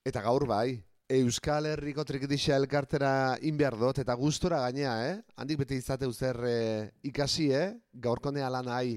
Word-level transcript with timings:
Eta 0.00 0.22
gaur 0.24 0.46
bai, 0.48 0.80
Euskal 1.12 1.66
Herriko 1.68 2.06
trikitixa 2.08 2.54
elkartera 2.56 3.36
inbiar 3.44 3.74
dut, 3.76 3.98
eta 4.00 4.14
gustora 4.16 4.62
gainea, 4.62 4.94
eh? 5.10 5.16
Handik 5.36 5.58
bete 5.60 5.76
izate 5.76 6.08
uzer 6.08 6.38
eh, 6.48 6.86
ikasi, 7.04 7.50
eh? 7.52 7.66
Gaurkonea 7.92 8.48
lan 8.48 8.70
nahi. 8.70 8.94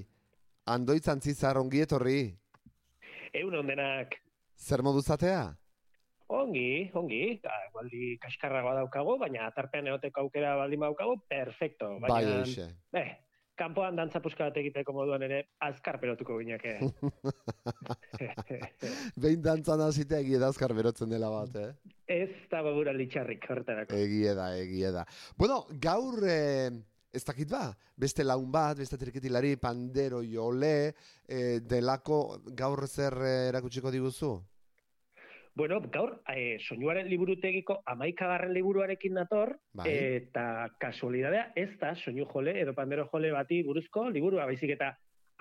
Andoitzan 0.64 1.20
zizar 1.20 1.60
ongietorri. 1.60 2.22
Egun 3.36 3.60
ondenak. 3.60 4.16
Zer 4.56 4.86
modu 4.86 5.02
zatea? 5.04 5.42
Ongi, 6.32 6.88
ongi. 6.96 7.22
Da, 7.44 7.52
baldi 7.76 8.16
kaskarragoa 8.24 8.78
daukago, 8.80 9.18
baina 9.20 9.50
atarpean 9.50 9.92
eoteko 9.92 10.24
aukera 10.24 10.56
baldin 10.62 10.88
daukago, 10.88 11.18
perfecto. 11.28 11.98
Baina, 12.00 12.14
bai, 12.16 12.24
eixe. 12.46 12.70
Eh, 12.96 13.10
kanpoan 13.60 13.98
dantza 14.00 14.22
puska 14.24 14.48
bat 14.50 14.58
egiteko 14.62 14.94
moduan 14.96 15.24
ere 15.26 15.42
azkar 15.66 16.00
perotuko 16.02 16.38
gineke. 16.40 16.78
Behin 19.24 19.44
dantzan 19.46 19.84
hazitea 19.86 20.22
egie 20.24 20.40
da 20.42 20.50
azkar 20.54 20.74
berotzen 20.78 21.12
dela 21.14 21.30
bat, 21.34 21.60
eh? 21.62 21.98
Ez 22.08 22.32
da 22.52 22.64
babura 22.66 22.94
litxarrik, 22.96 23.46
horretarako. 23.50 24.00
Egie 24.00 24.34
da, 24.38 24.50
egie 24.62 24.96
da. 24.96 25.06
Bueno, 25.38 25.64
gaur... 25.82 26.20
Eh... 26.24 26.72
Ez 27.14 27.22
dakit 27.22 27.46
ba, 27.46 27.68
beste 27.94 28.24
laun 28.26 28.48
bat, 28.50 28.80
beste 28.82 28.98
triketilari, 28.98 29.52
pandero, 29.62 30.24
jole, 30.26 30.96
eh, 31.30 31.60
delako 31.62 32.40
gaur 32.58 32.88
zer 32.88 33.14
eh, 33.22 33.34
erakutsiko 33.52 33.92
diguzu? 33.94 34.32
Bueno, 35.56 35.80
gaur, 35.94 36.16
e, 36.34 36.58
soinuaren 36.60 37.06
liburutegiko 37.12 37.78
amaikagarren 37.86 38.56
liburuarekin 38.56 39.14
nator, 39.14 39.54
bai. 39.78 39.86
eta 40.18 40.46
kasualidadea 40.82 41.52
ez 41.56 41.70
da 41.82 41.94
soinu 41.94 42.26
jole 42.32 42.56
edo 42.62 42.74
pandero 42.74 43.06
jole 43.12 43.30
bati 43.32 43.62
buruzko 43.68 44.08
liburua, 44.10 44.48
baizik 44.50 44.74
eta 44.74 44.96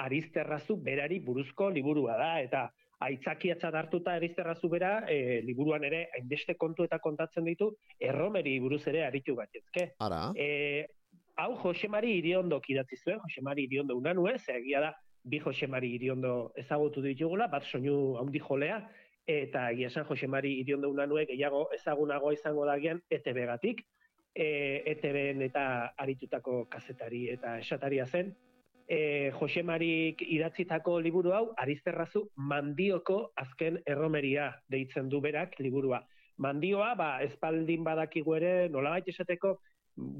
arizterrazu 0.04 0.76
berari 0.76 1.18
buruzko 1.24 1.70
liburua 1.70 2.18
da, 2.20 2.32
eta 2.44 2.66
aitzakiatza 3.02 3.70
hartuta 3.72 4.12
arizterrazu 4.18 4.68
bera, 4.68 4.92
e, 5.08 5.40
liburuan 5.46 5.84
ere, 5.88 6.06
hainbeste 6.18 6.58
kontu 6.60 6.84
eta 6.84 6.98
kontatzen 7.02 7.48
ditu, 7.48 7.70
erromeri 7.98 8.58
buruz 8.60 8.82
ere 8.92 9.06
aritu 9.06 9.34
batzezke. 9.38 9.94
Ara? 9.98 10.26
E, 10.36 10.86
hau 11.40 11.56
Josemari 11.62 12.12
iriondo 12.18 12.60
kidatzi 12.60 13.00
zuen, 13.00 13.18
Josemari 13.24 13.64
iriondo 13.64 13.96
unanu 13.96 14.28
ez, 14.28 14.42
egia 14.52 14.84
da, 14.84 14.92
bi 15.24 15.40
Josemari 15.40 15.94
iriondo 15.96 16.52
ezagutu 16.58 17.02
ditugula, 17.02 17.48
bat 17.48 17.64
soinu 17.64 18.18
handi 18.20 18.42
jolea, 18.42 18.82
eta 19.26 19.70
egia 19.70 19.88
esan 19.88 20.04
Jose 20.04 20.26
Mari 20.26 20.58
Iriondo 20.60 20.90
unanuek 20.90 21.28
gehiago 21.28 21.68
ezagunago 21.74 22.32
izango 22.32 22.64
dagian 22.66 23.00
ETB 23.10 23.44
gatik, 23.46 23.84
e, 24.34 24.82
ETB 24.94 25.42
eta 25.46 25.66
aritutako 25.98 26.64
kazetari 26.70 27.28
eta 27.30 27.58
esataria 27.58 28.06
zen, 28.06 28.34
e, 28.88 29.30
Jose 29.38 29.62
Marik 29.62 30.22
idatzitako 30.26 30.98
liburu 31.00 31.32
hau, 31.32 31.44
Arizterrazu 31.56 32.26
mandioko 32.36 33.32
azken 33.36 33.80
erromeria 33.86 34.52
deitzen 34.68 35.08
du 35.08 35.20
berak 35.20 35.58
liburua. 35.60 36.02
Mandioa, 36.42 36.94
ba, 36.98 37.10
espaldin 37.22 37.84
badakigu 37.84 38.34
ere, 38.34 38.52
nolabait 38.72 39.08
esateko, 39.08 39.58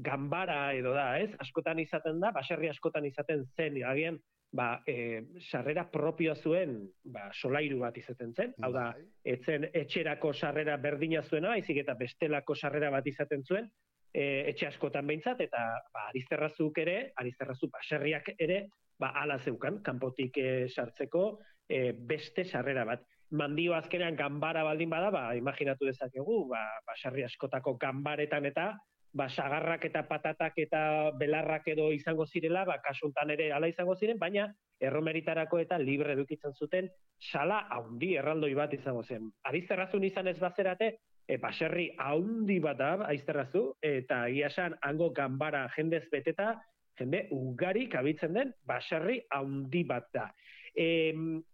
gambara 0.05 0.73
edo 0.77 0.93
da, 0.93 1.17
ez? 1.19 1.31
Askotan 1.41 1.79
izaten 1.81 2.19
da, 2.21 2.31
baserri 2.31 2.69
askotan 2.69 3.05
izaten 3.09 3.43
zen, 3.57 3.79
agian, 3.89 4.19
ba, 4.53 4.83
e, 4.85 5.23
sarrera 5.49 5.87
propioa 5.91 6.35
zuen 6.35 6.77
ba, 7.03 7.27
solairu 7.33 7.79
bat 7.81 7.97
izaten 7.97 8.33
zen, 8.37 8.53
hau 8.61 8.69
da, 8.75 8.91
bai. 8.93 9.07
etzen 9.33 9.65
etxerako 9.73 10.33
sarrera 10.33 10.77
berdina 10.77 11.23
zuena, 11.23 11.55
baizik 11.55 11.81
eta 11.81 11.95
bestelako 11.99 12.55
sarrera 12.55 12.91
bat 12.93 13.07
izaten 13.09 13.41
zuen, 13.43 13.69
e, 14.13 14.45
etxe 14.51 14.69
askotan 14.69 15.09
behintzat, 15.09 15.41
eta 15.47 15.63
ba, 15.93 16.05
arizterrazuk 16.11 16.77
ere, 16.85 16.97
arizterrazuk 17.17 17.73
baserriak 17.73 18.29
ere, 18.37 18.67
ba, 19.01 19.09
ala 19.23 19.39
zeukan, 19.41 19.81
kanpotik 19.85 20.37
e, 20.37 20.53
sartzeko 20.69 21.25
e, 21.67 21.91
beste 22.13 22.45
sarrera 22.45 22.85
bat. 22.85 23.09
Mandio 23.33 23.73
azkenean 23.73 24.15
ganbara 24.15 24.61
baldin 24.67 24.93
bada, 24.93 25.09
ba, 25.09 25.23
imaginatu 25.35 25.89
dezakegu, 25.89 26.43
ba, 26.53 26.61
baserri 26.85 27.25
askotako 27.25 27.73
ganbaretan 27.81 28.45
eta, 28.45 28.75
ba, 29.13 29.29
sagarrak 29.29 29.85
eta 29.85 30.03
patatak 30.09 30.57
eta 30.65 31.13
belarrak 31.17 31.67
edo 31.75 31.91
izango 31.93 32.25
zirela, 32.25 32.65
ba, 32.65 32.79
kasuntan 32.81 33.29
ere 33.35 33.51
ala 33.53 33.69
izango 33.69 33.95
ziren, 33.95 34.17
baina 34.19 34.47
erromeritarako 34.81 35.61
eta 35.61 35.77
libre 35.77 36.15
edukitzen 36.17 36.53
zuten 36.57 36.89
sala 37.21 37.63
haundi 37.71 38.15
erraldoi 38.17 38.53
bat 38.57 38.73
izango 38.73 39.03
zen. 39.03 39.29
Arizterrazun 39.49 40.03
izan 40.09 40.27
ez 40.27 40.39
bazerate, 40.41 40.91
e, 41.27 41.37
baserri 41.37 41.87
haundi 42.01 42.59
bat 42.63 42.77
da, 42.81 42.91
aizterrazu, 43.13 43.69
eta 43.85 44.25
iasan 44.27 44.75
hango 44.81 45.11
ganbara 45.15 45.67
jendez 45.77 46.03
beteta, 46.11 46.55
jende 46.99 47.27
ugari 47.33 47.87
kabitzen 47.89 48.33
den, 48.33 48.53
baserri 48.65 49.21
haundi 49.31 49.85
bat 49.87 50.09
da. 50.13 50.29
E, 50.75 51.13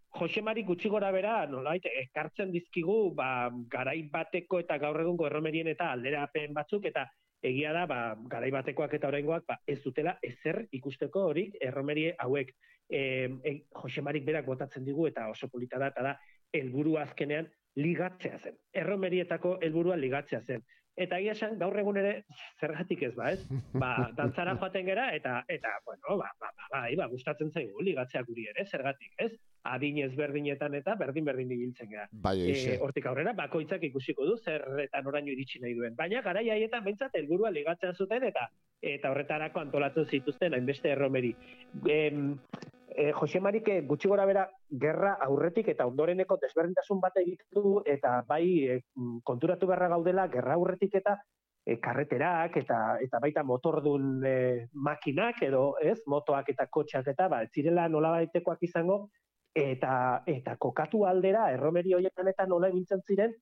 Jose 0.09 0.41
Mari 0.41 0.63
gutxi 0.65 0.89
gora 0.89 1.11
bera, 1.13 1.43
nolait, 1.45 1.85
ekartzen 1.85 2.49
dizkigu, 2.51 3.11
ba, 3.15 3.51
garai 3.69 4.01
bateko 4.09 4.63
eta 4.63 4.79
gaur 4.81 4.97
egungo 5.03 5.27
erromerien 5.27 5.69
eta 5.69 5.91
alderapen 5.93 6.55
batzuk, 6.55 6.87
eta 6.89 7.05
egia 7.41 7.71
da, 7.73 7.85
ba, 7.87 7.99
garai 8.31 8.51
batekoak 8.51 8.93
eta 8.97 9.07
oraingoak 9.07 9.45
ba, 9.47 9.59
ez 9.67 9.79
dutela 9.83 10.17
ezer 10.23 10.65
ikusteko 10.75 11.29
hori 11.31 11.45
erromerie 11.61 12.15
hauek 12.19 12.51
e, 12.89 12.99
e, 13.43 13.53
Jose 13.81 14.01
Marik 14.01 14.25
berak 14.25 14.45
botatzen 14.45 14.85
digu 14.85 15.07
eta 15.07 15.29
oso 15.31 15.47
polita 15.47 15.79
da, 15.79 15.91
eta 15.93 16.03
da, 16.03 16.17
helburu 16.53 16.97
azkenean 16.97 17.47
ligatzea 17.79 18.39
zen. 18.39 18.57
Erromerietako 18.73 19.57
helburua 19.63 19.95
ligatzea 19.99 20.41
zen. 20.41 20.65
Eta 20.99 21.19
egia 21.21 21.31
esan, 21.37 21.53
gaur 21.61 21.77
egun 21.79 21.97
ere, 22.01 22.25
zergatik 22.59 23.05
ez 23.07 23.13
ba, 23.15 23.29
ez? 23.31 23.45
Ba, 23.71 23.91
dantzara 24.17 24.57
joaten 24.59 24.89
gera, 24.89 25.09
eta, 25.15 25.37
eta 25.47 25.77
bueno, 25.85 26.17
ba, 26.19 26.31
ba, 26.41 26.51
ba, 26.57 26.67
ba, 26.73 26.81
ba, 27.03 27.07
gustatzen 27.13 27.53
zaigu, 27.53 27.79
ligatzea 27.87 28.25
guri 28.27 28.49
ere, 28.51 28.65
zergatik, 28.67 29.13
ez? 29.23 29.31
Adin 29.63 29.99
ezberdinetan 30.05 30.75
eta 30.79 30.95
berdin-berdin 30.99 31.51
ibiltzen 31.51 31.89
gara. 31.91 32.07
Bai, 32.11 32.35
e, 32.51 32.77
hortik 32.81 33.09
aurrera, 33.09 33.33
bakoitzak 33.37 33.83
ikusiko 33.89 34.25
du 34.25 34.37
zer 34.37 34.65
eta 34.85 35.01
noraino 35.01 35.31
iritsi 35.33 35.61
nahi 35.63 35.75
duen. 35.77 35.95
Baina, 35.95 36.21
gara 36.25 36.39
haietan 36.39 36.83
bentsat, 36.83 37.15
helburua 37.15 37.51
ligatzen 37.51 37.95
zuten 37.95 38.23
eta 38.31 38.47
eta 38.81 39.11
horretarako 39.11 39.59
antolatzen 39.59 40.05
zituzten 40.07 40.53
hainbeste 40.55 40.93
erromeri. 40.93 41.33
E, 41.89 41.97
e, 42.95 43.11
Jose 43.11 43.41
Marik 43.43 43.67
gutxi 43.87 44.07
gora 44.07 44.25
bera 44.25 44.45
gerra 44.83 45.17
aurretik 45.25 45.67
eta 45.73 45.87
ondoreneko 45.89 46.39
desberdintasun 46.41 47.01
bat 47.03 47.19
egitu 47.19 47.81
eta 47.85 48.21
bai 48.27 48.79
konturatu 49.23 49.67
beharra 49.67 49.91
gaudela 49.95 50.29
gerra 50.31 50.55
aurretik 50.55 50.95
eta 51.01 51.17
e, 51.65 51.77
karreterak 51.79 52.57
eta 52.63 52.79
eta 53.03 53.21
baita 53.21 53.43
motordun 53.43 54.25
e, 54.25 54.35
makinak 54.73 55.41
edo 55.45 55.63
ez 55.81 55.99
motoak 56.07 56.53
eta 56.55 56.67
kotxak 56.71 57.11
eta 57.13 57.27
ba 57.31 57.43
ez 57.45 57.51
zirela 57.53 57.87
nolabaitekoak 57.89 58.63
izango 58.69 58.99
eta 59.55 60.23
eta 60.27 60.55
kokatu 60.57 61.05
aldera 61.05 61.49
erromeri 61.51 61.93
hoietan 61.93 62.27
eta 62.27 62.45
nola 62.45 62.69
egintzen 62.69 63.01
ziren 63.07 63.33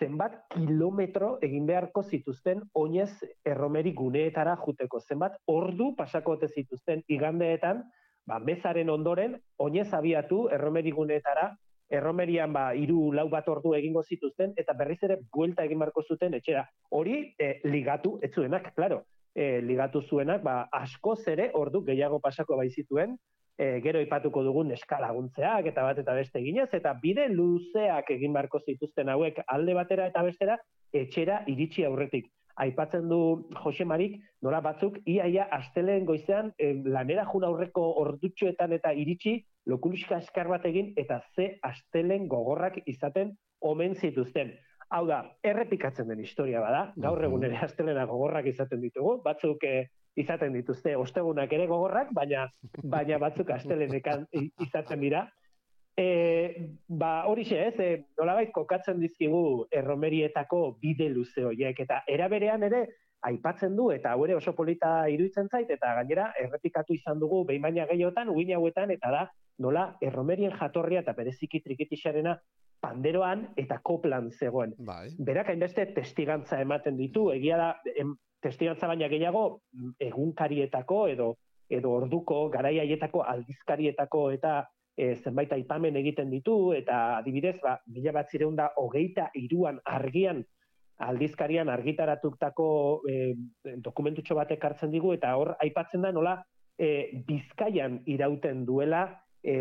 zenbat 0.00 0.36
kilometro 0.54 1.38
egin 1.44 1.66
beharko 1.68 2.02
zituzten 2.02 2.62
oinez 2.74 3.10
erromeri 3.44 3.92
guneetara 3.92 4.56
juteko 4.64 5.00
zenbat 5.00 5.36
ordu 5.46 5.94
pasako 5.96 6.38
ote 6.38 6.48
zituzten 6.48 7.02
igandeetan 7.08 7.82
ba 8.26 8.38
bezaren 8.38 8.90
ondoren 8.90 9.36
oinez 9.58 9.92
abiatu 9.92 10.48
erromeri 10.56 10.92
guneetara 10.96 11.50
erromerian 11.90 12.52
ba 12.52 12.70
hiru 12.74 13.12
lau 13.12 13.28
bat 13.28 13.48
ordu 13.48 13.74
egingo 13.74 14.02
zituzten 14.02 14.52
eta 14.56 14.76
berriz 14.78 14.98
ere 15.02 15.18
buelta 15.36 15.64
egin 15.64 15.80
beharko 15.82 16.02
zuten 16.06 16.34
etxera. 16.38 16.64
Hori 16.90 17.34
e, 17.38 17.60
ligatu 17.64 18.18
ez 18.22 18.30
zuenak 18.34 18.70
claro 18.76 19.02
e, 19.34 19.60
ligatu 19.60 20.02
zuenak 20.02 20.42
ba 20.42 20.68
asko 20.72 21.16
ere 21.26 21.50
ordu 21.54 21.82
gehiago 21.84 22.20
pasako 22.20 22.56
bai 22.56 22.70
zituen 22.70 23.18
e, 23.60 23.80
gero 23.84 24.00
ipatuko 24.00 24.42
dugun 24.46 24.72
eskalaguntzeak 24.76 25.68
eta 25.70 25.84
bat 25.84 25.98
eta 26.00 26.16
beste 26.16 26.40
ginez, 26.40 26.70
eta 26.76 26.94
bide 27.02 27.28
luzeak 27.28 28.08
egin 28.16 28.32
barko 28.36 28.62
zituzten 28.64 29.12
hauek 29.12 29.42
alde 29.46 29.76
batera 29.76 30.08
eta 30.10 30.24
bestera, 30.24 30.56
etxera 30.96 31.42
iritsi 31.52 31.84
aurretik. 31.84 32.30
Aipatzen 32.60 33.06
du 33.08 33.20
Jose 33.62 33.86
Marik, 33.88 34.16
nola 34.44 34.60
batzuk, 34.64 34.98
iaia 35.08 35.46
asteleen 35.56 36.04
goizean 36.08 36.50
lanera 36.96 37.24
jun 37.28 37.46
aurreko 37.48 37.84
ordutxoetan 38.02 38.74
eta 38.76 38.92
iritsi, 38.92 39.38
lokuluska 39.70 40.18
eskar 40.24 40.48
bat 40.50 40.66
egin, 40.68 40.92
eta 41.00 41.20
ze 41.36 41.54
astelen 41.64 42.26
gogorrak 42.28 42.80
izaten 42.90 43.36
omen 43.60 43.94
zituzten. 43.94 44.52
Hau 44.90 45.04
da, 45.06 45.22
errepikatzen 45.46 46.08
den 46.10 46.20
historia 46.20 46.60
bada, 46.60 46.92
gaur 46.98 47.22
egun 47.24 47.44
ere 47.46 47.60
astelena 47.64 48.04
gogorrak 48.10 48.48
izaten 48.50 48.80
ditugu, 48.82 49.20
batzuk 49.24 49.64
eh, 49.68 49.86
izaten 50.18 50.54
dituzte 50.56 50.96
ostegunak 50.96 51.52
ere 51.52 51.66
gogorrak, 51.70 52.10
baina 52.16 52.48
baina 52.82 53.18
batzuk 53.18 53.50
astelenekan 53.50 54.26
izaten 54.66 55.00
dira. 55.00 55.26
E, 55.98 56.70
ba, 56.88 57.26
hori 57.28 57.44
xe, 57.44 57.60
ez, 57.68 57.76
e, 57.82 57.88
nolabait 58.18 58.52
kokatzen 58.54 59.00
dizkigu 59.02 59.66
erromerietako 59.74 60.78
bide 60.80 61.10
luze 61.12 61.44
horiek, 61.44 61.82
eta 61.84 62.00
eraberean 62.08 62.62
ere, 62.64 62.86
aipatzen 63.26 63.74
du, 63.76 63.90
eta 63.92 64.14
hau 64.14 64.24
oso 64.36 64.54
polita 64.56 65.08
iruditzen 65.12 65.50
zait, 65.50 65.68
eta 65.70 65.92
gainera, 65.98 66.30
errepikatu 66.40 66.94
izan 66.94 67.20
dugu, 67.20 67.44
behin 67.44 67.62
baina 67.62 67.86
gehiotan, 67.90 68.30
uin 68.32 68.54
hauetan, 68.56 68.90
eta 68.90 69.10
da, 69.12 69.26
nola, 69.58 69.96
erromerien 70.00 70.56
jatorria 70.56 71.02
eta 71.04 71.12
bereziki 71.12 71.60
trikitixarena 71.60 72.38
panderoan 72.80 73.44
eta 73.60 73.78
koplan 73.84 74.30
zegoen. 74.32 74.72
Bai. 74.78 75.10
Berak 75.18 75.52
hainbeste 75.52 75.84
testigantza 75.96 76.60
ematen 76.64 76.96
ditu, 76.96 77.28
egia 77.34 77.58
da, 77.60 77.70
em, 77.94 78.14
testigantza 78.42 78.88
baina 78.88 79.08
gehiago 79.08 79.44
mm, 79.72 79.94
egunkarietako 80.10 81.06
edo 81.08 81.30
edo 81.70 81.92
orduko 81.94 82.48
garai 82.50 82.78
haietako 82.82 83.22
aldizkarietako 83.32 84.30
eta 84.34 84.54
e, 84.96 85.14
zenbait 85.16 85.52
aipamen 85.54 85.96
egiten 86.00 86.30
ditu, 86.32 86.72
eta 86.76 87.18
adibidez, 87.20 87.56
ba, 87.62 87.76
mila 87.94 88.14
bat 88.18 88.32
zireunda 88.32 88.70
hogeita 88.82 89.30
iruan 89.38 89.80
argian 89.86 90.42
aldizkarian 91.00 91.70
argitaratutako 91.72 92.68
e, 93.08 93.20
dokumentutxo 93.86 94.36
batek 94.36 94.64
hartzen 94.68 94.92
digu, 94.92 95.14
eta 95.16 95.32
hor 95.38 95.54
aipatzen 95.64 96.04
da 96.04 96.12
nola 96.12 96.36
e, 96.76 97.22
bizkaian 97.28 98.00
irauten 98.10 98.66
duela 98.68 99.06
e, 99.40 99.54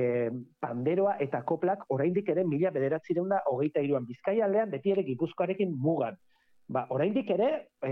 panderoa 0.59 1.15
eta 1.23 1.43
koplak 1.47 1.85
oraindik 1.95 2.33
ere 2.33 2.43
mila 2.47 2.73
bederatzireunda 2.75 3.43
hogeita 3.53 3.83
iruan 3.85 4.07
bizkaia 4.09 4.49
aldean 4.49 4.73
beti 4.73 4.91
ere 4.95 5.05
gipuzkoarekin 5.07 5.71
mugan. 5.77 6.19
Ba, 6.69 6.85
oraindik 6.93 7.29
ere, 7.33 7.49
e, 7.81 7.91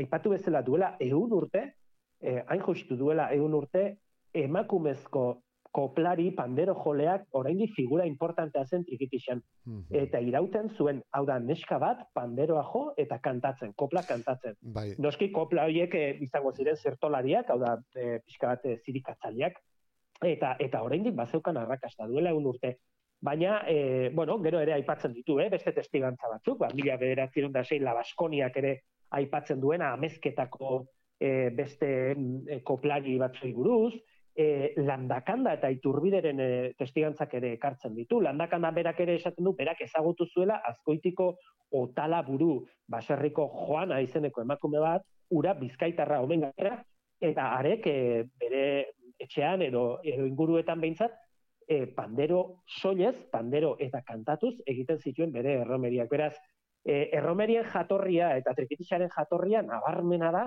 aipatu 0.00 0.32
bezala 0.34 0.62
duela 0.66 0.96
egun 1.00 1.32
urte, 1.36 1.62
e, 2.20 2.40
hain 2.48 2.62
justu 2.66 2.96
duela 2.98 3.28
egun 3.34 3.54
urte, 3.54 3.84
emakumezko 4.34 5.26
koplari, 5.76 6.30
pandero 6.32 6.74
joleak, 6.80 7.26
oraindik 7.36 7.74
figura 7.76 8.06
importantea 8.08 8.64
zen 8.64 8.84
trikitixan. 8.88 9.42
Mhm. 9.66 9.98
Eta 10.02 10.20
irauten 10.24 10.70
zuen, 10.74 11.02
hau 11.12 11.24
da, 11.28 11.38
neska 11.38 11.78
bat, 11.78 12.02
panderoa 12.16 12.64
jo, 12.72 12.82
eta 12.96 13.20
kantatzen, 13.22 13.74
kopla 13.76 14.02
kantatzen. 14.08 14.56
Bai. 14.62 14.88
Noski, 14.98 15.30
kopla 15.32 15.68
horiek 15.68 15.94
e, 15.94 16.04
izango 16.26 16.52
ziren 16.56 16.76
zertolariak, 16.76 17.52
hau 17.52 17.58
da, 17.60 17.76
e, 17.94 18.18
pixka 18.24 18.54
bat 18.54 18.66
e, 18.66 18.78
zirikatzaliak, 18.84 19.60
eta 20.24 20.56
eta 20.64 20.82
oraindik 20.82 21.14
bazeukan 21.14 21.58
arrakasta 21.60 22.08
duela 22.08 22.32
egun 22.32 22.48
urte. 22.54 22.78
Baina, 23.20 23.62
e, 23.66 24.10
bueno, 24.12 24.36
gero 24.42 24.60
ere 24.60 24.74
aipatzen 24.74 25.14
ditu, 25.14 25.38
eh, 25.40 25.48
beste 25.50 25.72
testigantza 25.72 26.28
batzuk, 26.28 26.58
ba, 26.60 26.68
mila 26.74 26.98
bederatzen 27.00 27.52
da 27.52 27.64
zein 27.64 27.84
labaskoniak 27.84 28.56
ere 28.60 28.74
aipatzen 29.16 29.60
duena 29.60 29.92
amezketako 29.94 30.84
e, 31.18 31.50
beste 31.56 31.88
e, 32.12 32.60
koplari 32.62 33.16
batzui 33.18 33.52
buruz, 33.56 33.94
e, 34.36 34.74
landakanda 34.76 35.54
eta 35.56 35.70
iturbideren 35.72 36.40
e, 36.40 36.48
testigantzak 36.78 37.34
ere 37.40 37.54
ekartzen 37.56 37.94
ditu. 37.96 38.20
Landakanda 38.20 38.70
berak 38.76 39.00
ere 39.00 39.16
esaten 39.16 39.48
du, 39.48 39.54
berak 39.56 39.80
ezagutu 39.86 40.28
zuela, 40.28 40.60
azkoitiko 40.68 41.32
otala 41.80 42.20
buru 42.26 42.60
baserriko 42.92 43.48
joana 43.66 44.02
izeneko 44.04 44.44
emakume 44.44 44.82
bat, 44.82 45.06
ura 45.32 45.56
bizkaitarra 45.58 46.20
omen 46.22 46.44
gara, 46.50 46.76
eta 47.20 47.50
arek 47.56 47.88
e, 47.90 47.98
bere 48.38 48.66
etxean 49.18 49.64
edo, 49.64 50.02
edo 50.04 50.28
inguruetan 50.28 50.82
behintzat, 50.84 51.16
e, 51.66 51.86
pandero 51.86 52.62
soilez, 52.66 53.16
pandero 53.32 53.76
eta 53.78 54.02
kantatuz 54.06 54.54
egiten 54.66 54.98
zituen 54.98 55.32
bere 55.32 55.60
erromeriak. 55.62 56.08
Beraz, 56.10 56.34
e, 56.84 57.10
erromerien 57.12 57.64
jatorria 57.72 58.36
eta 58.36 58.54
trikitixaren 58.54 59.10
jatorria 59.14 59.62
nabarmena 59.62 60.30
da, 60.32 60.46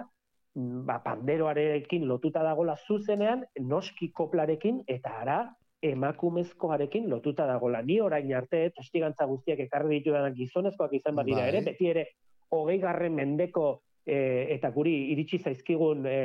Mm, 0.57 0.85
ba, 0.85 0.97
panderoarekin 1.05 2.07
lotuta 2.09 2.41
dagola 2.43 2.75
zuzenean, 2.87 3.45
noski 3.61 4.09
koplarekin 4.11 4.81
eta 4.87 5.19
ara 5.21 5.39
emakumezkoarekin 5.85 7.05
lotuta 7.09 7.45
dagola. 7.47 7.81
Ni 7.85 7.99
orain 8.01 8.33
arte, 8.35 8.63
testigantza 8.75 9.27
guztiak 9.29 9.61
ekarri 9.67 9.99
ditu 9.99 10.15
gizonezkoak 10.35 10.93
izan 10.97 11.15
badira 11.15 11.45
bai. 11.45 11.49
ere, 11.53 11.61
beti 11.69 11.87
ere, 11.87 12.05
hogei 12.49 12.79
garren 12.79 13.15
mendeko 13.15 13.81
e, 14.09 14.19
eta 14.55 14.73
guri 14.75 14.95
iritsi 15.13 15.39
zaizkigun 15.39 16.05
e, 16.09 16.17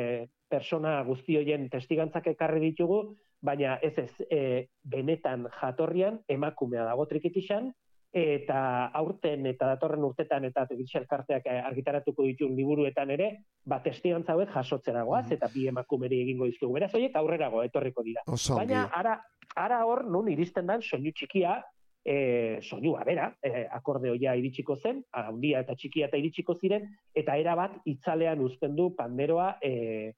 persona 0.49 0.97
guzti 1.05 1.37
hoien 1.37 1.69
testigantzak 1.71 2.33
ekarri 2.33 2.63
ditugu, 2.71 3.01
baina 3.45 3.79
ez 3.83 3.95
ez, 4.01 4.11
e, 4.31 4.43
benetan 4.83 5.49
jatorrian 5.61 6.23
emakumea 6.33 6.87
dago 6.89 7.07
trikitixan, 7.11 7.73
eta 8.15 8.59
aurten 8.95 9.49
eta 9.51 9.73
datorren 9.73 10.05
urtetan 10.07 10.47
eta 10.47 10.63
tegitxel 10.71 11.07
karteak 11.11 11.49
eh, 11.51 11.59
argitaratuko 11.67 12.23
ditun 12.29 12.55
liburuetan 12.55 13.11
ere, 13.11 13.27
ba 13.67 13.81
testigantza 13.83 14.37
hauek 14.37 14.53
jasotzera 14.55 15.03
goaz, 15.03 15.27
eta 15.35 15.51
bi 15.51 15.67
emakumeri 15.73 16.21
egingo 16.23 16.47
dizkigu. 16.47 16.71
Beraz, 16.79 16.93
horiek 16.95 17.17
aurrerago 17.19 17.65
etorriko 17.67 18.05
dira. 18.07 18.23
Baina, 18.55 18.87
ara, 18.95 19.17
ara 19.59 19.81
hor, 19.89 20.05
nun 20.07 20.31
iristen 20.31 20.71
dan, 20.71 20.83
soinu 20.83 21.11
txikia, 21.11 21.59
e, 22.05 22.61
soinua 22.63 23.05
bera, 23.05 23.31
e, 23.43 23.65
akordeoia 23.73 24.35
iritsiko 24.37 24.77
zen, 24.77 25.03
handia 25.13 25.65
eta 25.65 25.75
txikia 25.75 26.11
eta 26.11 26.21
iritsiko 26.21 26.55
ziren, 26.61 26.87
eta 27.17 27.37
era 27.41 27.57
bat 27.57 27.79
itzalean 27.89 28.45
uzpendu 28.45 28.91
panderoa 28.99 29.55
e, 29.65 30.13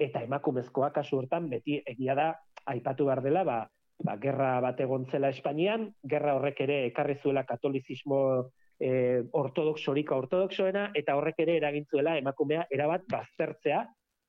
eta 0.00 0.22
emakumezkoa 0.24 0.90
kasu 0.92 1.18
hortan 1.20 1.48
beti 1.50 1.80
egia 1.86 2.16
da 2.16 2.30
aipatu 2.72 3.08
behar 3.08 3.22
dela, 3.24 3.44
ba, 3.44 3.58
ba, 4.04 4.16
gerra 4.20 4.58
bat 4.64 4.80
egon 4.80 5.06
zela 5.10 5.30
Espainian, 5.32 5.88
gerra 6.08 6.36
horrek 6.36 6.60
ere 6.66 6.82
ekarri 6.88 7.16
zuela 7.22 7.44
katolizismo 7.48 8.20
e, 8.80 9.22
ortodoxorika 9.32 10.16
ortodoxoena, 10.16 10.90
eta 10.96 11.16
horrek 11.16 11.40
ere 11.44 11.56
eragintzuela 11.60 12.16
emakumea 12.20 12.66
erabat 12.72 13.08
baztertzea, 13.10 13.82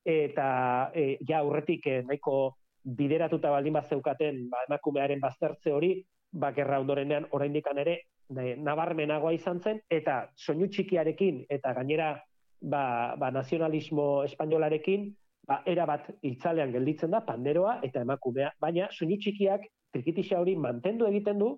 eta 0.08 0.48
e, 0.96 1.18
ja 1.28 1.44
aurretik 1.44 1.88
e, 1.88 2.02
nahiko 2.08 2.56
bideratuta 2.82 3.52
baldin 3.54 3.78
bat 3.78 3.90
zeukaten 3.90 4.48
ba, 4.50 4.66
emakumearen 4.68 5.22
baztertze 5.22 5.72
hori, 5.76 5.94
ba, 6.32 6.52
gerra 6.56 6.80
ondorenean 6.80 7.28
oraindik 7.32 7.68
ere 7.76 8.02
nabarmenagoa 8.32 9.34
izan 9.34 9.60
zen, 9.60 9.82
eta 9.90 10.30
soinu 10.36 10.68
txikiarekin, 10.68 11.46
eta 11.50 11.74
gainera 11.74 12.14
ba, 12.62 13.16
ba, 13.18 13.32
nazionalismo 13.32 14.24
espainolarekin, 14.24 15.12
ba, 15.48 15.62
era 15.66 15.86
bat 15.86 16.08
itzalean 16.22 16.72
gelditzen 16.72 17.12
da, 17.12 17.22
panderoa 17.26 17.80
eta 17.84 18.02
emakumea, 18.02 18.54
baina 18.60 18.88
soinu 18.92 19.18
txikiak 19.18 19.68
trikitixa 19.92 20.40
hori 20.40 20.56
mantendu 20.56 21.08
egiten 21.08 21.40
du, 21.40 21.58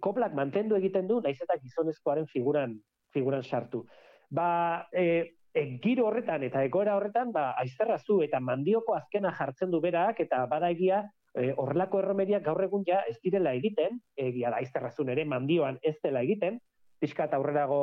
koplak 0.00 0.34
mantendu 0.34 0.76
egiten 0.76 1.06
du, 1.06 1.20
naiz 1.20 1.38
eta 1.42 1.58
gizonezkoaren 1.62 2.26
figuran, 2.32 2.78
figuran 3.12 3.42
sartu. 3.42 3.84
Ba, 4.30 4.88
e, 4.92 5.36
e, 5.52 5.66
giro 5.82 6.06
horretan 6.08 6.46
eta 6.46 6.64
egoera 6.64 6.96
horretan, 6.96 7.32
ba, 7.32 7.50
aizterrazu 7.60 8.22
eta 8.24 8.40
mandioko 8.40 8.96
azkena 8.96 9.34
jartzen 9.36 9.70
du 9.70 9.80
berak, 9.84 10.20
eta 10.24 10.44
bada 10.50 10.72
e, 11.36 11.52
horrelako 11.56 12.00
erromeriak 12.00 12.44
gaur 12.44 12.62
egun 12.64 12.84
ja 12.86 13.02
ez 13.10 13.18
direla 13.22 13.52
egiten, 13.54 14.00
egia 14.16 14.50
da 14.50 14.62
aizterrazun 14.62 15.12
ere 15.12 15.26
mandioan 15.28 15.78
ez 15.84 15.96
dela 16.02 16.24
egiten, 16.24 16.58
pixka 16.98 17.26
eta 17.28 17.36
aurrerago 17.36 17.80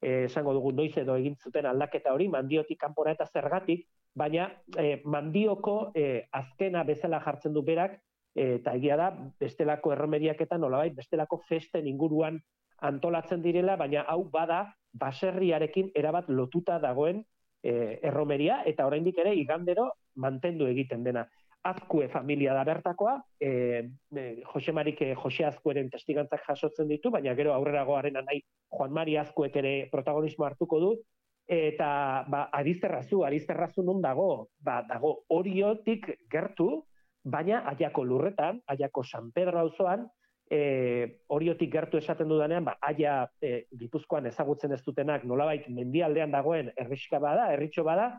e, 0.00 0.24
esango 0.28 0.54
dugu 0.54 0.72
noiz 0.76 0.94
edo 1.02 1.16
egin 1.18 1.34
zuten 1.36 1.66
aldaketa 1.66 2.14
hori, 2.14 2.28
mandiotik 2.30 2.78
kanpora 2.80 3.16
eta 3.16 3.26
zergatik, 3.26 3.88
baina 4.14 4.48
e, 4.78 5.00
mandioko 5.04 5.76
e, 5.94 6.28
azkena 6.30 6.84
bezala 6.88 7.20
jartzen 7.24 7.54
du 7.56 7.64
berak, 7.66 7.98
e, 8.34 8.56
eta 8.60 8.76
egia 8.78 8.98
da, 9.00 9.10
bestelako 9.40 9.92
erromeriak 9.96 10.40
eta 10.46 10.58
nolabait, 10.58 10.94
bestelako 10.94 11.42
festen 11.48 11.90
inguruan 11.90 12.38
antolatzen 12.82 13.42
direla, 13.42 13.76
baina 13.78 14.06
hau 14.10 14.24
bada 14.30 14.64
baserriarekin 14.98 15.92
erabat 15.96 16.28
lotuta 16.28 16.78
dagoen 16.82 17.22
e, 17.62 17.98
erromeria, 18.02 18.62
eta 18.66 18.86
oraindik 18.86 19.18
ere 19.22 19.34
igandero 19.38 19.90
mantendu 20.14 20.66
egiten 20.68 21.04
dena. 21.06 21.26
Azkue 21.62 22.08
familia 22.10 22.54
da 22.54 22.64
bertakoa, 22.66 23.16
e, 23.38 23.48
e, 24.16 24.22
Jose 24.52 24.72
Marik 24.72 25.02
e, 25.02 25.14
Jose 25.14 25.44
Azkueren 25.46 25.90
testigantzak 25.90 26.42
jasotzen 26.48 26.88
ditu, 26.90 27.12
baina 27.14 27.34
gero 27.38 27.52
aurreragoaren 27.54 28.18
nahi 28.18 28.40
Juan 28.72 28.92
Mari 28.92 29.16
Azkuek 29.20 29.56
ere 29.60 29.74
protagonismo 29.92 30.44
hartuko 30.48 30.80
du, 30.82 30.90
eta 31.46 32.24
ba, 32.28 32.48
arizterrazu, 32.58 33.22
arizterrazu 33.26 33.84
nun 33.86 34.02
dago, 34.02 34.48
ba, 34.58 34.80
dago 34.88 35.20
oriotik 35.30 36.10
gertu, 36.30 36.82
baina 37.22 37.62
aiako 37.70 38.04
lurretan, 38.04 38.58
aiako 38.66 39.04
San 39.04 39.30
Pedro 39.30 39.62
auzoan, 39.62 40.08
e, 40.50 41.22
oriotik 41.28 41.70
gertu 41.72 41.98
esaten 41.98 42.28
dudanean, 42.28 42.64
ba, 42.66 42.76
aia 42.82 43.22
e, 43.40 43.68
gipuzkoan 43.78 44.26
ezagutzen 44.30 44.74
ez 44.74 44.82
dutenak 44.82 45.24
nolabait 45.24 45.68
mendialdean 45.70 46.34
dagoen 46.34 46.72
erriska 46.76 47.22
bada, 47.22 47.52
erritxo 47.54 47.86
bada, 47.86 48.10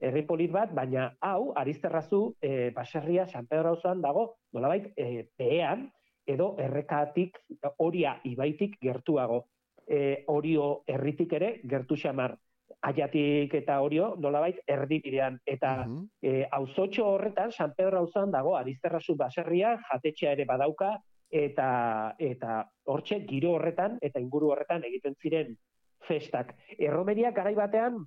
herri 0.00 0.22
polit 0.26 0.52
bat, 0.52 0.72
baina 0.74 1.12
hau, 1.20 1.52
arizterrazu, 1.56 2.34
e, 2.40 2.70
baserria 2.74 3.26
San 3.26 3.46
Pedro 3.46 3.74
auzoan 3.74 4.02
dago, 4.02 4.36
nolabait, 4.52 4.92
e, 4.96 5.28
peean, 5.36 5.88
edo 6.26 6.54
errekatik, 6.60 7.38
horia 7.78 8.18
ibaitik 8.24 8.76
gertuago. 8.82 9.46
E, 9.88 10.24
orio 10.28 10.82
herritik 10.86 11.32
ere 11.32 11.54
gertu 11.64 11.96
xamar 11.96 12.36
aiatik 12.84 13.54
eta 13.54 13.80
orio 13.80 14.14
nolabait 14.20 14.58
erdibidean 14.68 15.38
eta 15.46 15.86
uh 15.86 15.86
-huh. 15.86 16.08
e, 16.22 16.46
auzotxo 16.50 17.06
horretan 17.06 17.52
San 17.52 17.72
Pedro 17.74 17.98
auzan 17.98 18.30
dago 18.30 18.56
Arizterrazu 18.56 19.16
baserria 19.16 19.78
jatetxea 19.90 20.32
ere 20.32 20.44
badauka 20.44 20.98
eta 21.30 22.14
eta 22.18 22.68
hortxe 22.84 23.24
giro 23.26 23.52
horretan 23.52 23.98
eta 24.00 24.20
inguru 24.20 24.50
horretan 24.52 24.84
egiten 24.84 25.14
ziren 25.22 25.56
festak. 26.08 26.54
Erromeria 26.78 27.32
garai 27.32 27.54
batean 27.54 28.06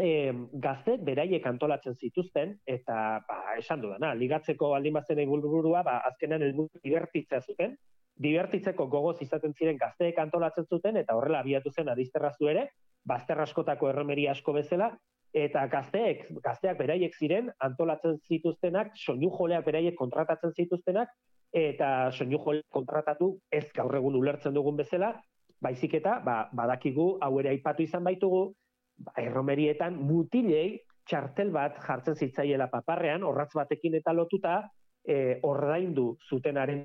e, 0.00 0.32
gazte 0.52 0.96
beraiek 1.04 1.46
antolatzen 1.46 1.94
zituzten 1.94 2.56
eta 2.66 3.20
ba, 3.28 3.38
esan 3.58 3.82
dudana, 3.82 4.14
ligatzeko 4.14 4.72
aldin 4.74 4.96
bazen 4.98 5.20
egulburua, 5.24 5.82
ba, 5.82 5.98
azkenan 6.10 6.42
helburu 6.46 6.82
divertitzea 6.84 7.40
zuten, 7.40 7.76
divertitzeko 8.18 8.88
gogoz 8.90 9.18
izaten 9.22 9.54
ziren 9.54 9.78
gazteek 9.78 10.18
antolatzen 10.18 10.66
zuten 10.66 10.98
eta 10.98 11.14
horrela 11.14 11.42
abiatu 11.44 11.70
zen 11.70 11.88
adizterrazu 11.88 12.50
ere, 12.50 12.68
bazter 13.06 13.40
askotako 13.40 13.90
erromeria 13.90 14.32
asko 14.34 14.54
bezala, 14.56 14.92
eta 15.34 15.66
gazteek, 15.70 16.24
gazteak 16.42 16.78
beraiek 16.78 17.14
ziren, 17.14 17.50
antolatzen 17.62 18.18
zituztenak, 18.26 18.94
soinu 18.96 19.30
joleak 19.30 19.66
beraiek 19.66 19.96
kontratatzen 19.98 20.54
zituztenak, 20.56 21.12
eta 21.54 22.10
soinu 22.12 22.40
joleak 22.44 22.66
kontratatu 22.74 23.34
ez 23.52 23.66
gaur 23.76 23.94
egun 23.96 24.16
ulertzen 24.16 24.54
dugun 24.56 24.76
bezala, 24.76 25.12
baizik 25.60 25.98
eta, 25.98 26.18
ba, 26.24 26.48
badakigu, 26.54 27.18
hau 27.22 27.38
ere 27.40 27.52
aipatu 27.52 27.84
izan 27.84 28.04
baitugu, 28.06 28.48
ba, 28.48 28.67
erromerietan 29.16 29.96
mutilei 29.96 30.80
txartel 31.08 31.50
bat 31.50 31.78
jartzen 31.84 32.16
zitzaiela 32.16 32.68
paparrean, 32.72 33.22
horratz 33.24 33.52
batekin 33.56 33.96
eta 34.00 34.12
lotuta, 34.12 34.60
e, 35.08 35.38
ordaindu 35.42 36.10
zutenaren 36.28 36.84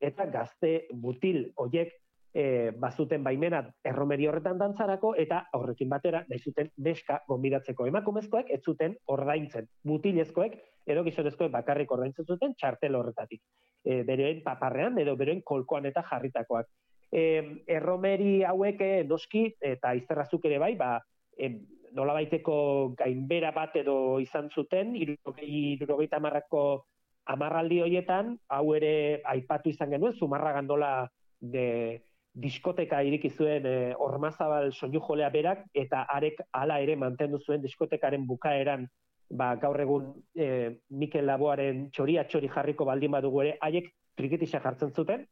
eta 0.00 0.26
gazte 0.32 0.86
mutil 0.96 1.50
hoiek 1.60 1.92
e, 2.32 2.70
bazuten 2.78 3.24
baimena 3.26 3.62
erromeri 3.84 4.28
horretan 4.30 4.58
dantzarako 4.58 5.14
eta 5.18 5.42
horrekin 5.58 5.90
batera 5.90 6.22
nahi 6.28 6.40
zuten 6.40 6.70
neska 6.78 7.20
gonbidatzeko. 7.28 7.86
Emakumezkoek 7.90 8.50
ez 8.54 8.62
zuten 8.64 8.96
ordaintzen 9.06 9.68
mutilezkoek 9.84 10.56
edo 10.86 11.04
gizonezkoek 11.04 11.52
bakarrik 11.52 11.92
ordaintzen 11.92 12.26
zuten 12.26 12.54
txartel 12.54 12.96
horretatik. 12.96 13.42
E, 13.84 14.02
beroen 14.08 14.42
paparrean 14.46 14.98
edo 14.98 15.16
beroen 15.16 15.42
kolkoan 15.44 15.86
eta 15.90 16.04
jarritakoak. 16.10 16.70
E, 17.10 17.22
erromeri 17.66 18.42
hauek 18.46 18.80
e, 18.86 18.92
noski 19.04 19.48
eta 19.60 19.92
izterrazuk 19.98 20.44
ere 20.46 20.60
bai 20.62 20.76
ba, 20.78 20.96
e, 21.40 21.50
nola 21.96 22.14
baiteko 22.14 22.56
gainbera 22.98 23.50
bat 23.56 23.74
edo 23.80 24.20
izan 24.22 24.50
zuten 24.54 24.94
irurogeita 24.96 26.20
marrako 26.20 26.84
amarraldi 27.30 27.80
hoietan, 27.84 28.36
hau 28.48 28.74
ere 28.74 29.22
aipatu 29.32 29.70
izan 29.70 29.90
genuen, 29.94 30.14
zumarra 30.18 30.52
gandola 30.56 30.92
de, 31.40 32.00
diskoteka 32.34 33.02
iriki 33.02 33.30
zuen 33.30 33.66
e, 33.66 33.76
ormazabal 33.98 34.70
soinu 34.72 35.02
jolea 35.06 35.30
berak, 35.34 35.64
eta 35.74 36.04
arek 36.14 36.42
hala 36.52 36.78
ere 36.80 36.96
mantendu 36.96 37.40
zuen 37.42 37.62
diskotekaren 37.62 38.26
bukaeran 38.26 38.86
ba, 39.30 39.54
gaur 39.56 39.80
egun 39.80 40.12
e, 40.34 40.78
Mikel 40.90 41.26
Laboaren 41.26 41.88
txoria 41.90 42.24
txori 42.28 42.50
jarriko 42.54 42.86
baldin 42.86 43.10
badugu 43.16 43.42
ere, 43.46 43.56
haiek 43.60 43.90
triketisa 44.16 44.60
jartzen 44.62 44.94
zuten, 44.94 45.26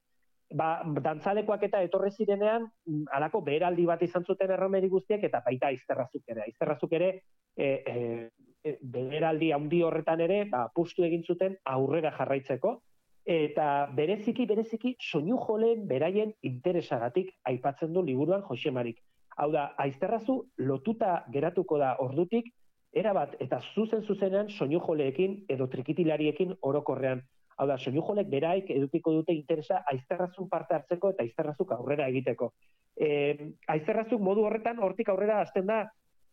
ba, 0.50 0.82
dantzalekoak 1.04 1.64
eta 1.68 1.80
etorre 1.84 2.10
zirenean, 2.10 2.66
alako 3.12 3.40
beheraldi 3.44 3.84
bat 3.86 4.02
izan 4.02 4.24
zuten 4.24 4.50
erromeri 4.50 4.88
guztiak, 4.88 5.24
eta 5.28 5.42
baita 5.44 5.68
aizterrazuk 5.72 6.22
ere. 6.28 6.44
Aizterrazuk 6.46 6.92
ere, 6.98 7.10
e, 7.56 7.68
e, 7.68 8.76
beheraldi 8.82 9.52
handi 9.52 9.82
horretan 9.82 10.20
ere, 10.24 10.44
ba, 10.50 10.68
pustu 10.74 11.04
egin 11.04 11.24
zuten 11.24 11.56
aurrera 11.64 12.12
jarraitzeko, 12.16 12.78
eta 13.28 13.88
bereziki, 13.94 14.46
bereziki, 14.48 14.94
soinu 15.04 15.36
joleen 15.44 15.84
beraien 15.88 16.32
interesagatik 16.42 17.34
aipatzen 17.50 17.92
du 17.92 18.02
liburuan 18.02 18.44
Josemarik. 18.48 19.02
Hau 19.36 19.50
da, 19.52 19.74
aizterrazu 19.78 20.40
lotuta 20.58 21.24
geratuko 21.32 21.78
da 21.78 21.96
ordutik, 22.02 22.48
erabat 22.96 23.34
eta 23.44 23.60
zuzen 23.74 24.02
zuzenean 24.02 24.48
soinu 24.48 24.80
joleekin 24.80 25.44
edo 25.48 25.68
trikitilariekin 25.68 26.54
orokorrean. 26.62 27.20
Hau 27.58 27.66
da, 27.66 27.76
soinu 27.78 28.04
jolek 28.06 28.28
beraik 28.30 28.68
edukiko 28.70 29.12
dute 29.16 29.34
interesa 29.34 29.80
aizterrazun 29.92 30.48
parte 30.48 30.76
hartzeko 30.76 31.10
eta 31.14 31.24
aizterrazuk 31.24 31.72
aurrera 31.74 32.06
egiteko. 32.12 32.52
E, 32.94 33.08
aizterrazuk 33.74 34.22
modu 34.22 34.44
horretan 34.46 34.78
hortik 34.78 35.10
aurrera 35.10 35.40
hasten 35.42 35.66
da 35.66 35.80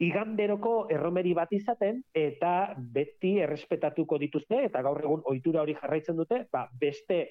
iganderoko 0.05 0.75
erromeri 0.91 1.33
bat 1.33 1.51
izaten 1.55 2.01
eta 2.13 2.75
beti 2.77 3.37
errespetatuko 3.41 4.19
dituzte 4.21 4.59
eta 4.67 4.81
gaur 4.85 5.01
egun 5.01 5.23
ohitura 5.31 5.63
hori 5.63 5.75
jarraitzen 5.79 6.17
dute, 6.19 6.43
ba, 6.51 6.67
beste 6.81 7.21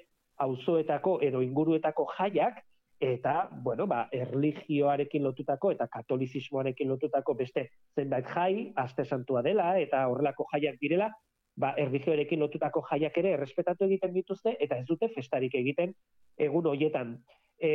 auzoetako 0.42 1.18
edo 1.22 1.42
inguruetako 1.44 2.08
jaiak 2.16 2.62
eta 3.04 3.34
bueno, 3.62 3.86
ba, 3.86 4.08
erlijioarekin 4.12 5.22
lotutako 5.22 5.70
eta 5.74 5.86
katolizismoarekin 5.92 6.88
lotutako 6.88 7.34
beste 7.38 7.68
zenbait 7.94 8.26
jai, 8.32 8.72
aste 8.74 9.04
santua 9.04 9.42
dela 9.42 9.74
eta 9.78 10.06
horrelako 10.08 10.48
jaiak 10.54 10.80
direla, 10.80 11.10
ba, 11.56 11.74
erlijioarekin 11.78 12.40
lotutako 12.42 12.82
jaiak 12.90 13.18
ere 13.22 13.34
errespetatu 13.38 13.86
egiten 13.86 14.14
dituzte 14.14 14.56
eta 14.60 14.78
ez 14.80 14.86
dute 14.88 15.08
festarik 15.14 15.54
egiten 15.54 15.94
egun 16.38 16.66
hoietan. 16.70 17.16
E, 17.58 17.70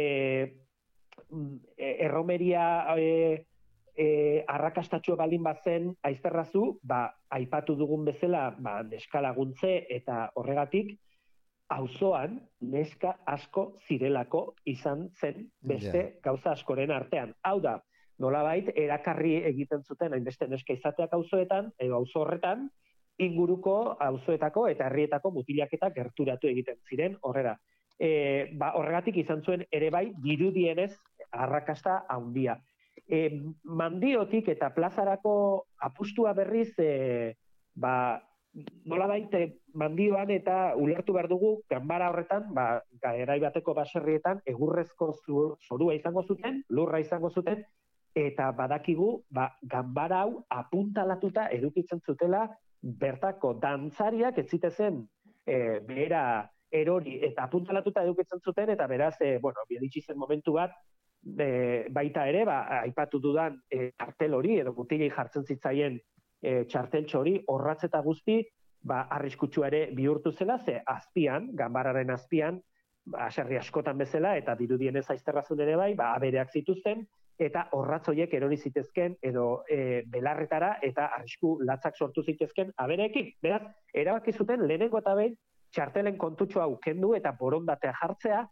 erromeria 1.77 2.63
e, 2.99 3.45
e, 3.95 4.07
arrakastatxo 4.47 5.15
balin 5.19 5.43
bazen 5.43 5.91
aizterrazu, 6.03 6.79
ba, 6.83 7.05
aipatu 7.35 7.75
dugun 7.79 8.05
bezala, 8.07 8.49
ba, 8.59 8.81
neska 8.83 9.21
laguntze 9.23 9.75
eta 9.99 10.29
horregatik, 10.39 10.97
auzoan 11.69 12.39
neska 12.65 13.13
asko 13.29 13.75
zirelako 13.85 14.55
izan 14.65 15.09
zen 15.19 15.45
beste 15.61 16.19
gauza 16.23 16.55
askoren 16.55 16.91
artean. 16.91 17.35
Hau 17.45 17.59
da, 17.61 17.77
nolabait 18.19 18.71
erakarri 18.75 19.35
egiten 19.51 19.83
zuten 19.85 20.15
hainbeste 20.15 20.47
neska 20.49 20.73
izateak 20.73 21.13
auzoetan 21.13 21.69
edo 21.79 21.99
auzo 22.01 22.23
horretan 22.23 22.69
inguruko 23.19 23.75
auzoetako 23.99 24.67
eta 24.71 24.87
herrietako 24.87 25.31
mutilaketa 25.35 25.91
gerturatu 25.95 26.47
egiten 26.47 26.79
ziren 26.89 27.17
horrera. 27.21 27.57
E, 27.99 28.09
ba, 28.55 28.73
horregatik 28.79 29.17
izan 29.19 29.43
zuen 29.43 29.65
ere 29.75 29.89
bai 29.91 30.05
dirudienez 30.23 30.93
arrakasta 31.31 32.05
handia 32.09 32.55
e, 33.09 33.41
mandiotik 33.63 34.49
eta 34.53 34.69
plazarako 34.75 35.65
apustua 35.81 36.33
berriz 36.37 36.71
e, 36.77 37.35
ba, 37.75 38.21
nola 38.89 39.07
baite 39.09 39.41
mandioan 39.77 40.31
eta 40.33 40.75
ulertu 40.77 41.13
behar 41.13 41.29
dugu 41.29 41.51
ganbara 41.69 42.09
horretan, 42.09 42.49
ba, 42.53 42.81
erai 43.13 43.39
bateko 43.41 43.75
baserrietan 43.77 44.41
egurrezko 44.45 45.11
zorua 45.67 45.97
izango 45.97 46.23
zuten, 46.23 46.63
lurra 46.69 47.01
izango 47.01 47.29
zuten, 47.29 47.63
eta 48.17 48.49
badakigu 48.57 49.11
ba, 49.31 49.51
ganbara 49.61 50.23
hau 50.25 50.43
apuntalatuta 50.49 51.47
edukitzen 51.55 52.01
zutela 52.05 52.47
bertako 52.81 53.53
dantzariak 53.61 54.37
ez 54.39 54.47
zitezen 54.49 55.03
e, 55.45 55.79
behera 55.85 56.23
erori 56.71 57.17
eta 57.25 57.47
apuntalatuta 57.47 58.03
edukitzen 58.05 58.39
zuten, 58.45 58.69
eta 58.69 58.87
beraz, 58.87 59.15
e, 59.21 59.37
bueno, 59.41 59.65
bieditxizen 59.69 60.17
momentu 60.17 60.53
bat, 60.53 60.75
e, 61.25 61.87
baita 61.91 62.27
ere, 62.29 62.45
ba, 62.45 62.61
aipatu 62.83 63.19
dudan 63.19 63.57
e, 63.71 63.91
kartel 63.97 64.37
hori, 64.37 64.59
edo 64.61 64.73
mutilei 64.77 65.09
jartzen 65.09 65.45
zitzaien 65.45 65.99
e, 66.41 66.63
txarteltxo 66.69 67.19
hori, 67.19 67.35
horratz 67.47 67.83
eta 67.89 68.01
guzti, 68.05 68.39
ba, 68.81 69.07
arriskutsua 69.17 69.67
ere 69.67 69.87
bihurtu 69.95 70.31
zela, 70.31 70.59
ze 70.59 70.79
azpian, 70.85 71.49
ganbararen 71.55 72.11
azpian, 72.15 72.61
ba, 73.05 73.27
askotan 73.59 73.97
bezala, 73.97 74.37
eta 74.37 74.55
dirudien 74.55 74.95
ez 74.95 75.09
aizterrazun 75.09 75.59
ere 75.65 75.75
bai, 75.75 75.93
ba, 75.95 76.13
abereak 76.15 76.53
zituzten, 76.53 77.07
eta 77.39 77.67
horratzoiek 77.71 78.33
erori 78.35 78.57
zitezken, 78.57 79.15
edo 79.23 79.63
e, 79.71 80.03
belarretara, 80.11 80.73
eta 80.83 81.07
arrisku 81.17 81.57
latzak 81.63 81.95
sortu 81.95 82.23
zitezken 82.23 82.73
abereekin. 82.77 83.31
Beraz, 83.41 83.63
erabaki 83.93 84.33
zuten, 84.35 84.65
lehenengo 84.67 84.99
eta 84.99 85.15
behin, 85.15 85.37
txartelen 85.71 86.17
kontutxo 86.17 86.61
hau 86.61 86.73
kendu 86.83 87.13
eta 87.15 87.31
borondatea 87.39 87.93
jartzea, 88.01 88.43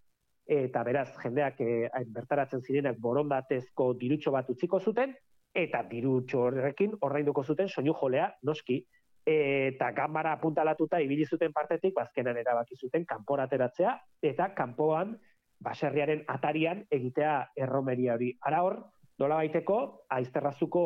eta 0.47 0.83
beraz 0.87 1.09
jendeak 1.21 1.59
e, 1.59 1.89
bertaratzen 2.15 2.61
zirenak 2.63 2.99
borondatezko 3.03 3.91
dirutxo 3.99 4.31
bat 4.31 4.49
utziko 4.49 4.79
zuten 4.79 5.13
eta 5.57 5.81
dirutxo 5.89 6.45
horrekin 6.47 6.93
ordainduko 7.01 7.43
zuten 7.43 7.67
soinu 7.67 7.93
jolea 7.99 8.29
noski 8.43 8.79
eta 9.27 9.91
gamara 9.91 10.37
apuntalatuta 10.37 11.01
ibili 11.03 11.25
zuten 11.25 11.51
partetik 11.51 11.93
bazkenan 11.95 12.37
erabaki 12.39 12.77
zuten 12.79 13.05
kanporateratzea 13.05 13.97
eta 14.23 14.53
kanpoan 14.55 15.17
baserriaren 15.63 16.23
atarian 16.27 16.83
egitea 16.91 17.37
erromeria 17.55 18.15
hori. 18.15 18.31
Ara 18.45 18.63
hor, 18.63 18.81
nola 19.19 19.39
baiteko, 19.41 19.79
aizterrazuko 20.17 20.83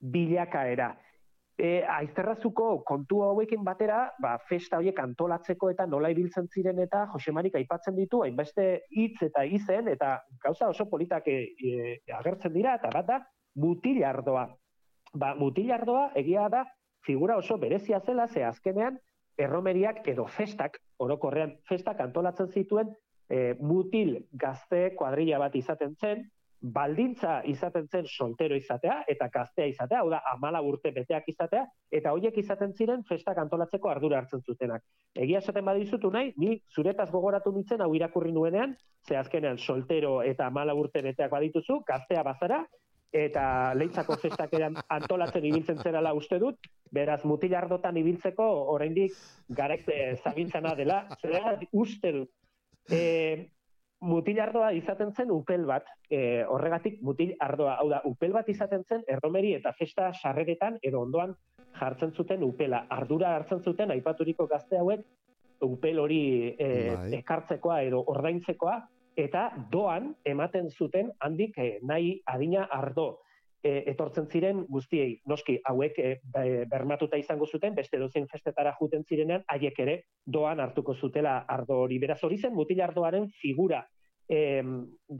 bilakaera 0.00 0.94
e, 1.58 1.82
aizterrazuko 1.88 2.82
kontu 2.84 3.22
hauekin 3.24 3.64
batera, 3.64 4.00
ba, 4.20 4.36
festa 4.48 4.78
horiek 4.80 4.98
antolatzeko 5.00 5.70
eta 5.72 5.86
nola 5.88 6.10
ibiltzen 6.12 6.48
ziren 6.52 6.78
eta 6.84 7.06
Josemarik 7.12 7.56
aipatzen 7.60 7.96
ditu, 7.96 8.22
hainbeste 8.24 8.66
hitz 8.90 9.22
eta 9.28 9.44
izen, 9.44 9.88
eta 9.92 10.18
gauza 10.42 10.68
oso 10.72 10.88
politak 10.90 11.28
e, 11.32 11.38
e, 11.56 11.98
agertzen 12.18 12.52
dira, 12.54 12.76
eta 12.80 12.92
bat 12.92 13.08
da, 13.08 13.20
mutilardoa. 13.62 14.46
Ba, 15.16 15.34
mutilardoa 15.38 16.10
egia 16.20 16.48
da, 16.52 16.66
figura 17.06 17.38
oso 17.40 17.56
berezia 17.58 18.02
zela, 18.04 18.26
ze 18.28 18.44
azkenean, 18.44 18.98
erromeriak 19.38 20.06
edo 20.08 20.26
festak, 20.26 20.78
orokorrean 21.00 21.56
festak 21.68 22.00
antolatzen 22.00 22.48
zituen, 22.52 22.92
e, 23.28 23.54
mutil 23.60 24.16
gazte 24.32 24.90
kuadrilla 24.96 25.38
bat 25.42 25.54
izaten 25.56 25.94
zen, 26.00 26.24
baldintza 26.60 27.42
izaten 27.46 27.86
zen 27.92 28.06
soltero 28.06 28.56
izatea 28.56 29.02
eta 29.12 29.28
gaztea 29.32 29.66
izatea, 29.70 30.00
hau 30.00 30.10
da, 30.10 30.22
amala 30.32 30.62
urte 30.64 30.90
beteak 30.94 31.28
izatea, 31.28 31.66
eta 31.92 32.12
horiek 32.12 32.38
izaten 32.40 32.72
ziren 32.72 33.04
festak 33.08 33.38
antolatzeko 33.38 33.90
ardura 33.90 34.18
hartzen 34.18 34.42
zutenak. 34.42 34.82
Egia 35.14 35.42
esaten 35.44 35.64
badizutu 35.64 36.10
nahi, 36.10 36.32
ni 36.36 36.56
zuretaz 36.74 37.10
gogoratu 37.12 37.52
nintzen 37.52 37.84
hau 37.84 37.92
irakurri 37.94 38.32
nuenean, 38.32 38.74
ze 39.06 39.16
azkenean 39.16 39.58
soltero 39.58 40.22
eta 40.22 40.46
amala 40.46 40.74
urte 40.74 41.02
beteak 41.02 41.30
badituzu, 41.30 41.82
gaztea 41.86 42.24
bazara, 42.26 42.64
eta 43.16 43.74
leitzako 43.78 44.16
festak 44.20 44.50
antolatzen 44.88 45.44
ibiltzen 45.44 45.78
zerala 45.78 46.12
uste 46.14 46.38
dut, 46.42 46.58
beraz 46.92 47.22
mutilardotan 47.24 47.96
ibiltzeko 47.96 48.44
oraindik 48.72 49.14
garek 49.48 49.86
zagintzana 50.22 50.74
dela, 50.74 51.04
zera 51.20 51.58
uste 51.72 52.12
dut. 52.12 52.30
E, 52.90 53.48
mutil 54.00 54.40
ardoa 54.40 54.70
izaten 54.76 55.12
zen 55.14 55.30
upel 55.32 55.64
bat, 55.66 55.86
e, 56.10 56.44
horregatik 56.44 57.00
mutil 57.02 57.34
ardoa, 57.40 57.76
hau 57.80 57.88
da, 57.90 58.00
upel 58.04 58.34
bat 58.36 58.48
izaten 58.48 58.84
zen 58.84 59.04
erromeri 59.08 59.54
eta 59.56 59.72
festa 59.78 60.12
sarreretan 60.14 60.78
edo 60.82 61.00
ondoan 61.06 61.34
jartzen 61.80 62.12
zuten 62.12 62.44
upela. 62.44 62.84
Ardura 62.90 63.34
hartzen 63.36 63.62
zuten 63.64 63.90
aipaturiko 63.90 64.46
gazte 64.46 64.78
hauek 64.78 65.04
upel 65.64 65.98
hori 65.98 66.54
e, 66.58 66.68
ekartzekoa 67.18 67.80
edo 67.88 68.02
ordaintzekoa 68.12 68.76
eta 69.16 69.48
doan 69.72 70.12
ematen 70.28 70.68
zuten 70.70 71.10
handik 71.24 71.56
e, 71.58 71.78
nahi 71.82 72.20
adina 72.26 72.66
ardo. 72.70 73.22
E, 73.66 73.82
etortzen 73.90 74.28
ziren 74.30 74.62
guztiei, 74.70 75.16
noski, 75.30 75.58
hauek 75.70 75.98
e, 75.98 76.14
bermatuta 76.70 77.18
izango 77.18 77.48
zuten, 77.50 77.74
beste 77.74 77.98
dozen 77.98 78.28
festetara 78.30 78.74
juten 78.78 79.04
zirenean, 79.04 79.44
haiek 79.52 79.78
ere 79.84 79.96
doan 80.38 80.62
hartuko 80.62 80.94
zutela 80.94 81.38
ardo 81.56 81.82
hori. 81.84 81.98
Beraz 82.02 82.22
hori 82.24 82.38
zen 82.38 82.54
mutil 82.54 82.82
ardoaren 82.86 83.28
figura. 83.42 83.82
E, 84.28 84.62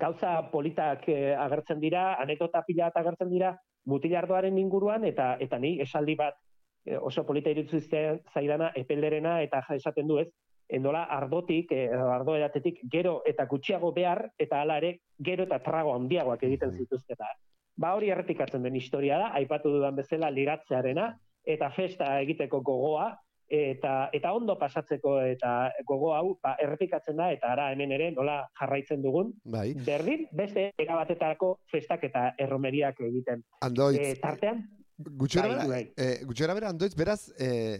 gauza 0.02 0.36
politak 0.52 1.08
e, 1.10 1.34
agertzen 1.34 1.82
dira, 1.82 2.08
anekdota 2.22 2.62
pila 2.66 2.90
agertzen 2.94 3.30
dira, 3.30 3.54
mutil 3.86 4.16
ardoaren 4.18 4.58
inguruan, 4.58 5.04
eta 5.06 5.36
eta 5.42 5.58
ni 5.62 5.76
esaldi 5.82 6.16
bat 6.18 6.38
e, 6.84 6.96
oso 6.96 7.26
polita 7.26 7.50
irutzu 7.54 7.82
zaidana 7.82 8.72
epelderena 8.82 9.40
eta 9.42 9.62
esaten 9.74 10.10
du 10.10 10.18
ez, 10.22 10.28
e, 10.68 10.78
nola 10.82 11.04
ardotik, 11.18 11.72
e, 11.72 11.86
ardo 11.90 12.38
edatetik, 12.38 12.82
gero 12.90 13.20
eta 13.26 13.46
gutxiago 13.50 13.92
behar, 13.94 14.26
eta 14.38 14.62
hala 14.62 14.80
ere, 14.82 14.96
gero 15.30 15.46
eta 15.46 15.62
trago 15.62 15.94
handiagoak 15.94 16.42
egiten 16.50 16.74
mm. 16.74 17.46
Ba 17.76 17.95
hori 17.95 18.11
errepikatzen 18.11 18.62
den 18.62 18.76
historia 18.76 19.18
da, 19.21 19.30
aipatu 19.37 19.71
dudan 19.75 19.97
bezala 19.97 20.30
ligatzearena, 20.30 21.11
eta 21.47 21.71
festa 21.71 22.16
egiteko 22.23 22.62
gogoa, 22.64 23.11
eta 23.49 24.09
eta 24.12 24.33
ondo 24.35 24.56
pasatzeko 24.59 25.21
eta 25.23 25.71
gogo 25.87 26.12
hau 26.14 26.37
ba, 26.42 26.56
errepikatzen 26.62 27.16
da 27.16 27.30
eta 27.33 27.52
ara 27.52 27.71
hemen 27.73 27.92
ere 27.95 28.11
nola 28.11 28.40
jarraitzen 28.59 29.02
dugun 29.02 29.33
bai. 29.45 29.73
berdin 29.87 30.26
beste 30.33 30.73
erabatetarako 30.78 31.52
festak 31.71 32.04
eta 32.04 32.33
erromeriak 32.38 32.99
egiten 33.06 33.45
Andoitz, 33.62 34.00
e, 34.02 34.14
tartean 34.21 34.64
gutxera 34.99 35.47
bai, 35.47 35.56
bera, 35.56 35.68
bai. 35.68 35.85
e, 35.97 36.25
gutxera 36.26 36.54
bera 36.59 36.73
andoitz 36.75 36.95
beraz 36.99 37.21
e, 37.38 37.78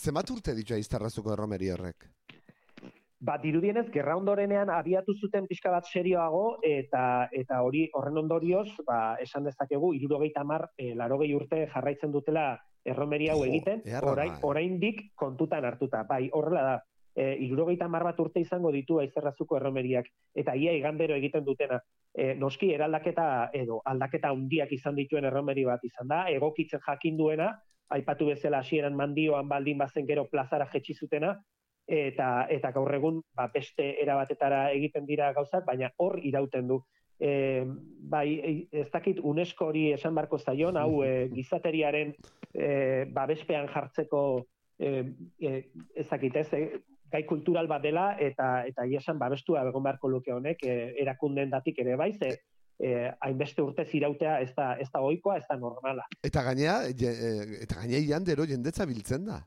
zemat 0.00 0.30
urte 0.30 0.54
ditu 0.56 0.74
aiztarrazuko 0.74 1.34
erromeri 1.34 1.70
horrek 1.74 2.08
Ba, 3.18 3.38
dirudienez, 3.40 3.86
gerra 3.92 4.14
ondorenean 4.18 4.68
abiatu 4.68 5.14
zuten 5.16 5.46
pixka 5.48 5.70
bat 5.72 5.86
serioago, 5.88 6.58
eta 6.62 7.28
eta 7.32 7.62
hori 7.64 7.86
horren 7.96 8.20
ondorioz, 8.20 8.68
ba, 8.84 9.16
esan 9.24 9.48
dezakegu, 9.48 9.94
irurogeita 9.96 10.44
mar, 10.44 10.66
e, 10.76 10.92
larogei 10.94 11.30
urte 11.34 11.62
jarraitzen 11.72 12.12
dutela 12.12 12.50
erromeria 12.84 13.32
hau 13.32 13.46
egiten, 13.46 13.80
orain, 14.02 14.36
oraindik 14.42 15.00
kontutan 15.14 15.64
hartuta. 15.64 16.04
Bai, 16.04 16.28
horrela 16.32 16.66
da, 16.68 16.76
e, 17.16 17.30
irurogeita 17.46 17.88
mar 17.88 18.04
bat 18.04 18.20
urte 18.20 18.44
izango 18.44 18.70
ditu 18.74 19.00
aizerrazuko 19.00 19.56
erromeriak, 19.56 20.12
eta 20.36 20.54
ia 20.54 20.76
igandero 20.76 21.16
egiten 21.16 21.44
dutena. 21.48 21.80
E, 22.12 22.34
noski, 22.36 22.74
eraldaketa 22.76 23.48
edo 23.56 23.80
aldaketa 23.84 24.28
handiak 24.36 24.76
izan 24.76 25.00
dituen 25.00 25.24
erromeri 25.24 25.64
bat 25.64 25.88
izan 25.88 26.12
da, 26.12 26.26
egokitzen 26.36 26.84
jakin 26.84 27.16
duena, 27.16 27.54
aipatu 27.96 28.28
bezala 28.28 28.60
hasieran 28.60 28.96
mandioan 28.98 29.48
baldin 29.48 29.78
bazen 29.78 30.06
gero 30.06 30.26
plazara 30.28 30.68
jetxi 30.72 30.94
zutena, 30.94 31.36
eta 31.86 32.46
eta 32.50 32.72
gaur 32.74 32.94
egun 32.94 33.20
ba, 33.36 33.48
beste 33.54 33.94
erabatetara 34.02 34.70
egiten 34.74 35.06
dira 35.06 35.32
gauzak, 35.32 35.64
baina 35.66 35.90
hor 35.96 36.18
irauten 36.22 36.68
du. 36.68 36.80
E, 37.18 37.64
bai, 38.12 38.66
ez 38.72 38.90
dakit 38.92 39.22
UNESCO 39.22 39.70
hori 39.70 39.86
esan 39.92 40.14
barko 40.14 40.38
zaion, 40.38 40.76
hau 40.76 41.02
e, 41.04 41.28
gizateriaren 41.32 42.12
e, 42.52 43.06
babespean 43.14 43.70
jartzeko 43.72 44.20
e, 44.78 44.90
e, 45.40 45.54
ez 45.94 46.08
dakit 46.10 46.36
ez, 46.42 46.48
e, 46.52 46.82
gai 47.10 47.22
kultural 47.24 47.70
bat 47.70 47.82
dela, 47.82 48.10
eta 48.20 48.66
eta 48.66 48.84
esan 48.98 49.18
babestua 49.18 49.62
egon 49.68 49.86
beharko 49.86 50.10
luke 50.10 50.34
honek, 50.34 50.66
e, 50.66 50.92
erakunden 51.00 51.50
datik 51.54 51.78
ere 51.84 51.96
bai, 51.96 52.12
ze, 52.12 52.34
eh, 52.78 53.10
hainbeste 53.20 53.62
urte 53.62 53.84
zirautea 53.84 54.38
ez 54.44 54.52
da, 54.56 54.74
ez 54.80 54.88
da 54.92 55.02
oikoa, 55.04 55.38
ez 55.40 55.46
da 55.48 55.56
normala. 55.60 56.06
Eta 56.24 56.42
gainea, 56.46 56.78
e, 56.88 57.62
eta 57.64 57.80
gainea 57.80 58.02
iandero 58.02 58.46
jendetza 58.48 58.86
biltzen 58.88 59.26
da. 59.30 59.40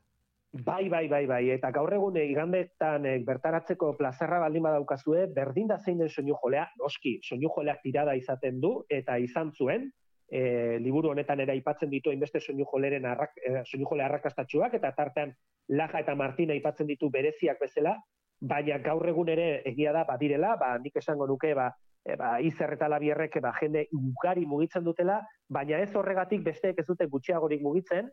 Bai, 0.52 0.88
bai, 0.88 1.06
bai, 1.06 1.26
bai, 1.30 1.44
eta 1.54 1.70
gaur 1.70 1.92
egun 1.94 2.16
igandetan 2.18 3.04
e, 3.06 3.10
bertaratzeko 3.22 3.92
plazerra 3.94 4.40
baldin 4.42 4.64
badaukazue, 4.66 5.28
berdin 5.30 5.68
da 5.70 5.76
zein 5.78 5.98
den 6.02 6.08
soinu 6.10 6.34
jolea, 6.42 6.64
noski, 6.80 7.20
soinu 7.22 7.52
joleak 7.54 7.78
tirada 7.84 8.16
izaten 8.18 8.58
du, 8.60 8.72
eta 8.90 9.14
izan 9.22 9.52
zuen, 9.54 9.86
e, 10.26 10.78
liburu 10.82 11.12
honetan 11.12 11.44
ere 11.44 11.54
aipatzen 11.54 11.90
ditu 11.90 12.10
inbeste 12.10 12.40
soinu 12.40 12.66
joleren 12.72 13.06
arrak, 13.06 13.38
e, 13.38 13.62
soinu 13.62 13.86
jole 13.86 14.02
arrakastatxuak, 14.02 14.74
eta 14.74 14.90
tartean 14.96 15.36
Laja 15.70 16.00
eta 16.02 16.16
Martina 16.18 16.56
aipatzen 16.56 16.88
ditu 16.88 17.12
bereziak 17.14 17.60
bezala, 17.62 17.94
baina 18.40 18.80
gaur 18.82 19.06
egun 19.06 19.30
ere 19.30 19.62
egia 19.70 19.92
da 19.94 20.02
badirela, 20.08 20.56
ba, 20.58 20.72
nik 20.82 20.98
esango 20.98 21.28
nuke, 21.30 21.52
ba, 21.54 21.68
e, 22.02 22.16
ba, 22.18 22.32
izer 22.42 22.74
eta 22.74 22.88
labierrek 22.90 23.38
ba, 23.44 23.54
jende 23.60 23.86
ugari 23.94 24.48
mugitzen 24.50 24.82
dutela, 24.82 25.20
baina 25.46 25.78
ez 25.78 25.94
horregatik 25.94 26.42
besteek 26.42 26.82
ez 26.82 26.86
dute 26.90 27.06
gutxiagorik 27.06 27.62
mugitzen, 27.62 28.10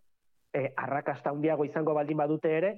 e, 0.53 0.73
arrakasta 0.75 1.31
handiago 1.31 1.65
izango 1.65 1.93
baldin 1.93 2.17
badute 2.17 2.51
ere, 2.57 2.73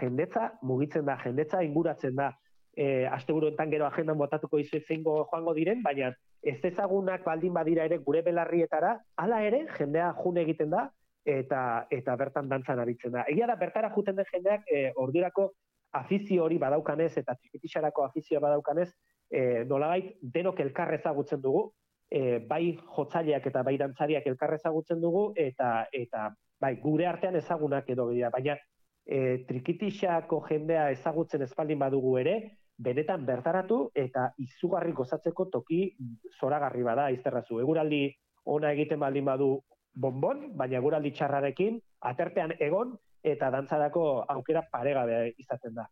jendetza 0.00 0.52
mugitzen 0.62 1.06
da, 1.06 1.18
jendetza 1.22 1.62
inguratzen 1.62 2.16
da. 2.16 2.32
E, 2.74 3.06
asteburu 3.06 3.52
enten 3.52 3.70
gero 3.70 3.86
agendan 3.86 4.18
botatuko 4.18 4.58
izu 4.58 4.80
zeingo 4.82 5.20
joango 5.30 5.54
diren, 5.54 5.82
baina 5.82 6.10
ez 6.42 6.58
ezagunak 6.66 7.22
baldin 7.24 7.54
badira 7.54 7.84
ere 7.86 7.98
gure 7.98 8.22
belarrietara, 8.26 8.96
hala 9.16 9.42
ere 9.46 9.64
jendea 9.78 10.10
june 10.18 10.42
egiten 10.42 10.74
da, 10.74 10.88
eta 11.24 11.86
eta 11.90 12.16
bertan 12.20 12.48
dantzan 12.48 12.80
aritzen 12.82 13.14
da. 13.14 13.24
Egia 13.30 13.46
da, 13.46 13.56
bertara 13.60 13.90
juten 13.94 14.16
den 14.16 14.28
jendeak 14.32 14.66
e, 14.68 14.90
ordurako 14.96 15.52
afizio 15.94 16.44
hori 16.44 16.58
badaukanez 16.58 17.12
eta 17.22 17.36
trikitixarako 17.38 18.04
afizioa 18.04 18.42
badaukanez, 18.44 18.90
e, 19.30 19.64
nolabait 19.70 20.14
denok 20.20 20.60
elkar 20.60 20.92
ezagutzen 20.98 21.40
dugu, 21.40 21.68
e, 22.10 22.38
bai 22.48 22.76
jotzaileak 22.96 23.46
eta 23.50 23.62
bai 23.62 23.76
dantzariak 23.80 24.26
elkar 24.26 24.54
ezagutzen 24.58 25.00
dugu, 25.00 25.30
eta 25.36 25.86
eta 25.92 26.28
bai, 26.64 26.74
gure 26.82 27.06
artean 27.06 27.36
ezagunak 27.40 27.88
edo 27.94 28.08
dira, 28.10 28.30
baina 28.34 28.56
e, 29.04 29.44
trikitixako 29.48 30.40
jendea 30.48 30.88
ezagutzen 30.96 31.44
espaldin 31.46 31.80
badugu 31.82 32.16
ere, 32.22 32.36
benetan 32.84 33.26
bertaratu 33.26 33.78
eta 33.94 34.30
izugarri 34.42 34.92
gozatzeko 34.92 35.46
toki 35.52 35.80
zoragarri 36.40 36.82
bada 36.82 37.10
izterrazu. 37.14 37.60
Eguraldi 37.62 38.08
ona 38.56 38.72
egiten 38.74 39.00
baldin 39.00 39.28
badu 39.28 39.50
bonbon, 39.94 40.48
baina 40.58 40.80
eguraldi 40.80 41.12
txarrarekin 41.14 41.78
aterpean 42.10 42.56
egon 42.58 42.96
eta 43.24 43.50
dantzarako 43.54 44.04
aukera 44.34 44.64
paregabe 44.72 45.20
izaten 45.38 45.78
da. 45.78 45.86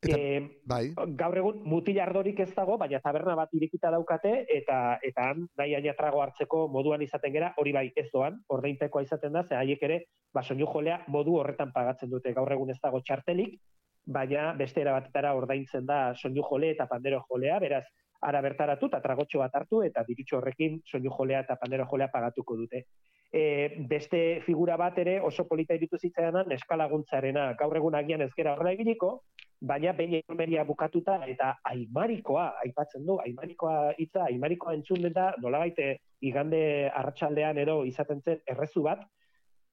Eta, 0.00 0.16
e, 0.16 0.60
bai. 0.64 0.94
Gaur 1.20 1.36
egun 1.36 1.58
mutilardorik 1.68 2.38
ez 2.40 2.48
dago, 2.54 2.78
baina 2.80 3.02
taberna 3.04 3.34
bat 3.36 3.50
irekita 3.52 3.90
daukate, 3.92 4.32
eta 4.48 4.76
eta 5.04 5.26
han 5.28 5.42
nahi 5.60 5.74
aina 5.76 5.92
trago 5.98 6.22
hartzeko 6.24 6.62
moduan 6.72 7.02
izaten 7.04 7.34
gera, 7.34 7.52
hori 7.60 7.74
bai 7.76 7.90
ez 7.94 8.06
doan, 8.14 8.38
ordaintekoa 8.48 9.02
izaten 9.04 9.36
da, 9.36 9.44
ze 9.44 9.58
haiek 9.58 9.82
ere, 9.90 9.98
ba, 10.32 10.42
soinu 10.42 10.70
jolea 10.72 11.02
modu 11.08 11.36
horretan 11.42 11.72
pagatzen 11.74 12.10
dute, 12.10 12.32
gaur 12.32 12.52
egun 12.52 12.72
ez 12.72 12.78
dago 12.80 13.02
txartelik, 13.04 13.58
baina 14.06 14.54
beste 14.56 14.80
erabatetara 14.80 15.34
ordaintzen 15.36 15.84
da 15.86 16.14
soinu 16.14 16.46
jole 16.48 16.72
eta 16.72 16.88
pandero 16.88 17.20
jolea, 17.28 17.58
beraz, 17.60 17.84
ara 18.20 18.40
bertaratu 18.44 18.90
eta 18.90 19.00
tragotxo 19.00 19.40
bat 19.40 19.54
hartu, 19.56 19.82
eta 19.86 20.04
diritxo 20.06 20.38
horrekin 20.38 20.80
soinu 20.84 21.12
jolea 21.16 21.40
eta 21.46 21.56
pandero 21.60 21.86
jolea 21.90 22.10
pagatuko 22.12 22.56
dute. 22.56 22.84
E, 23.32 23.42
beste 23.88 24.40
figura 24.44 24.76
bat 24.76 24.98
ere 24.98 25.20
oso 25.22 25.46
polita 25.48 25.74
iritu 25.78 25.98
zitzaidan 25.98 26.48
neskalaguntzarena, 26.50 27.52
gaur 27.60 27.76
egun 27.78 27.94
agian 27.94 28.24
ez 28.26 28.32
gera 28.36 28.54
horrela 28.54 28.74
egiliko, 28.76 29.12
baina 29.60 29.92
behin 29.92 30.16
ekomeria 30.18 30.64
bukatuta 30.64 31.18
eta 31.28 31.54
aimarikoa, 31.72 32.46
aipatzen 32.64 33.06
du, 33.06 33.18
aimarikoa 33.24 33.94
hitza, 33.98 34.26
aimarikoa 34.26 34.74
entzun 34.74 35.08
da, 35.14 35.30
nola 35.40 35.62
baite, 35.64 35.96
igande 36.20 36.90
arratsaldean 36.90 37.58
edo 37.58 37.84
izaten 37.88 38.20
zen 38.24 38.40
errezu 38.48 38.82
bat, 38.88 39.04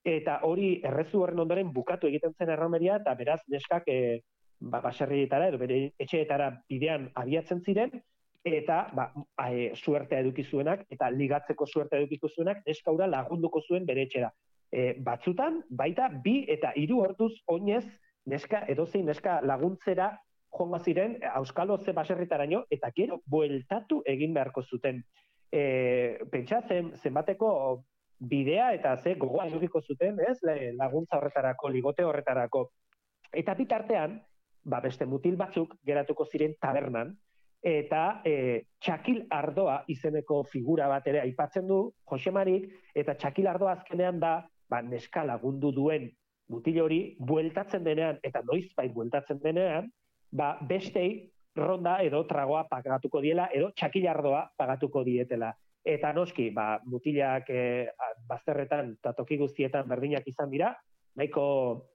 eta 0.07 0.39
hori 0.47 0.77
errezu 0.87 1.23
horren 1.23 1.39
ondoren 1.43 1.71
bukatu 1.73 2.07
egiten 2.07 2.35
zen 2.37 2.51
erromeria, 2.53 2.99
eta 3.01 3.15
beraz 3.15 3.41
neskak 3.51 3.87
e, 3.91 4.21
ba, 4.59 4.81
baserrietara 4.83 5.49
edo 5.49 5.59
bere 5.61 5.79
etxeetara 5.99 6.51
bidean 6.69 7.09
abiatzen 7.15 7.63
ziren, 7.65 7.97
eta 8.57 8.87
ba, 8.95 9.11
e, 9.49 9.71
suertea 9.75 10.19
edukizuenak, 10.23 10.85
eta 10.89 11.09
ligatzeko 11.11 11.65
suertea 11.65 11.99
edukizuenak, 11.99 12.63
neskaura 12.67 13.07
lagunduko 13.07 13.61
zuen 13.67 13.85
bere 13.85 14.07
etxera. 14.07 14.31
E, 14.71 14.93
batzutan, 15.03 15.61
baita, 15.69 16.09
bi 16.23 16.43
eta 16.47 16.73
hiru 16.75 17.01
orduz 17.03 17.33
oinez, 17.47 17.85
neska 18.27 18.65
edozein 18.67 19.05
neska 19.07 19.39
laguntzera 19.41 20.11
joango 20.51 20.79
ziren 20.79 21.17
Euskalo 21.35 21.77
ze 21.77 21.93
baserritaraino 21.93 22.63
eta 22.69 22.91
gero 22.95 23.21
bueltatu 23.25 24.01
egin 24.05 24.33
beharko 24.33 24.63
zuten. 24.63 25.03
E, 25.51 26.23
pentsa 26.31 26.61
zen 26.67 26.91
zenbateko 26.95 27.83
bidea 28.19 28.73
eta 28.73 28.95
ze 28.97 29.15
gogoa 29.15 29.45
edukiko 29.47 29.81
zuten, 29.81 30.19
ez? 30.19 30.39
Laguntza 30.75 31.17
horretarako, 31.17 31.69
ligote 31.69 32.03
horretarako. 32.03 32.71
Eta 33.31 33.53
bitartean, 33.53 34.21
ba 34.63 34.79
beste 34.81 35.05
mutil 35.05 35.37
batzuk 35.37 35.75
geratuko 35.85 36.25
ziren 36.25 36.55
tabernan 36.59 37.15
eta 37.63 38.21
e, 38.25 38.63
txakil 38.79 39.23
ardoa 39.33 39.81
izeneko 39.89 40.43
figura 40.43 40.87
bat 40.87 41.07
ere 41.07 41.21
aipatzen 41.23 41.67
du 41.67 41.79
Josemarik 42.09 42.69
eta 42.95 43.15
txakil 43.17 43.47
ardoa 43.47 43.77
azkenean 43.79 44.19
da 44.19 44.39
ba, 44.69 44.81
neska 44.81 45.23
lagundu 45.25 45.71
duen 45.71 46.09
mutil 46.49 46.81
hori 46.81 46.99
bueltatzen 47.19 47.83
denean 47.83 48.19
eta 48.23 48.41
noiz 48.45 48.69
bai 48.75 48.87
bueltatzen 48.93 49.39
denean, 49.43 49.89
ba 50.31 50.57
bestei 50.69 51.29
ronda 51.57 51.97
edo 52.05 52.23
tragoa 52.29 52.67
pagatuko 52.69 53.21
diela 53.21 53.49
edo 53.53 53.71
txakilardoa 53.75 54.43
pagatuko 54.57 55.03
dietela. 55.03 55.53
Eta 55.87 56.11
noski, 56.13 56.49
ba, 56.51 56.81
mutilak 56.85 57.49
e, 57.49 57.87
bazterretan 58.27 58.97
eta 58.97 59.13
toki 59.15 59.37
guztietan 59.39 59.87
berdinak 59.87 60.27
izan 60.27 60.51
dira, 60.51 60.73
nahiko 61.15 61.45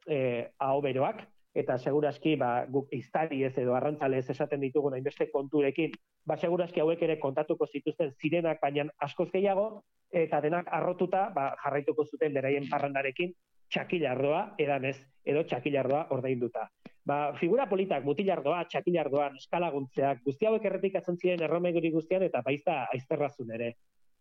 e, 0.09 0.48
ahoberoak, 0.59 1.20
eta 1.54 1.76
seguraski 1.78 2.34
ba, 2.40 2.64
guk 2.68 2.92
iztari 2.96 3.42
ez 3.44 3.52
edo 3.60 3.74
arrantzale 3.76 4.18
ez 4.22 4.28
esaten 4.32 4.60
ditugun 4.60 4.94
hainbeste 4.96 5.28
konturekin, 5.30 5.92
ba, 6.24 6.36
seguraski 6.36 6.80
hauek 6.80 7.02
ere 7.02 7.18
kontatuko 7.20 7.66
zituzten 7.66 8.14
zirenak, 8.20 8.60
baina 8.62 8.86
askoz 9.04 9.28
gehiago, 9.32 9.82
eta 10.12 10.40
denak 10.40 10.68
arrotuta 10.72 11.28
ba, 11.34 11.52
jarraituko 11.64 12.06
zuten 12.08 12.32
beraien 12.34 12.68
parrandarekin 12.70 13.34
txakilardoa 13.72 14.42
edanez, 14.60 14.96
edo 15.24 15.44
txakilardoa 15.48 16.06
ordainduta. 16.14 16.66
Ba, 17.08 17.32
figura 17.38 17.66
politak, 17.70 18.04
mutilardoa, 18.04 18.60
txakilardoa, 18.70 19.30
eskalaguntzeak, 19.40 20.20
guzti 20.26 20.46
hauek 20.46 20.68
errepikatzen 20.68 21.18
ziren 21.18 21.42
erromeguri 21.48 21.90
guztian, 21.94 22.22
eta 22.28 22.42
baizta 22.44 22.82
aizterrazun 22.94 23.50
ere. 23.56 23.72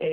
E, 0.02 0.10